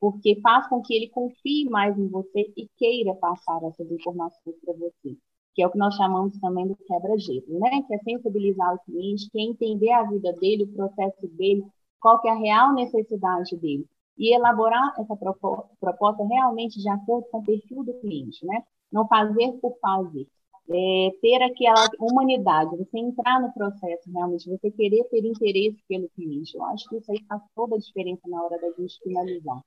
porque 0.00 0.40
faz 0.40 0.66
com 0.68 0.82
que 0.82 0.94
ele 0.94 1.08
confie 1.08 1.68
mais 1.68 1.98
em 1.98 2.08
você 2.08 2.52
e 2.56 2.68
queira 2.76 3.14
passar 3.14 3.62
essas 3.64 3.90
informações 3.90 4.56
para 4.64 4.74
você, 4.74 5.16
que 5.54 5.62
é 5.62 5.66
o 5.66 5.70
que 5.70 5.78
nós 5.78 5.94
chamamos 5.94 6.38
também 6.40 6.66
do 6.66 6.76
quebra-gelo, 6.76 7.58
né? 7.60 7.82
Que 7.86 7.94
é 7.94 7.98
sensibilizar 7.98 8.74
o 8.74 8.78
cliente, 8.80 9.30
que 9.30 9.38
é 9.38 9.42
entender 9.42 9.90
a 9.92 10.02
vida 10.04 10.32
dele, 10.34 10.64
o 10.64 10.72
processo 10.72 11.26
dele, 11.28 11.64
qual 12.00 12.20
que 12.20 12.28
é 12.28 12.32
a 12.32 12.34
real 12.34 12.74
necessidade 12.74 13.56
dele 13.56 13.86
e 14.18 14.34
elaborar 14.34 14.94
essa 14.98 15.14
proposta 15.14 16.24
realmente 16.24 16.80
de 16.80 16.88
acordo 16.88 17.26
com 17.30 17.38
o 17.38 17.44
perfil 17.44 17.84
do 17.84 17.94
cliente, 18.00 18.44
né? 18.46 18.62
Não 18.90 19.06
fazer 19.06 19.52
por 19.60 19.76
fazer. 19.80 20.26
É, 20.68 21.10
ter 21.22 21.42
aquela 21.42 21.88
humanidade, 22.00 22.76
você 22.76 22.98
entrar 22.98 23.40
no 23.40 23.52
processo 23.52 24.10
realmente, 24.12 24.48
você 24.48 24.70
querer 24.70 25.04
ter 25.04 25.24
interesse 25.24 25.78
pelo 25.88 26.08
cliente. 26.08 26.56
Eu 26.56 26.64
acho 26.64 26.88
que 26.88 26.96
isso 26.96 27.12
aí 27.12 27.24
faz 27.28 27.40
toda 27.54 27.76
a 27.76 27.78
diferença 27.78 28.22
na 28.26 28.42
hora 28.42 28.58
da 28.60 28.68
gente 28.72 28.98
finalizar. 29.02 29.60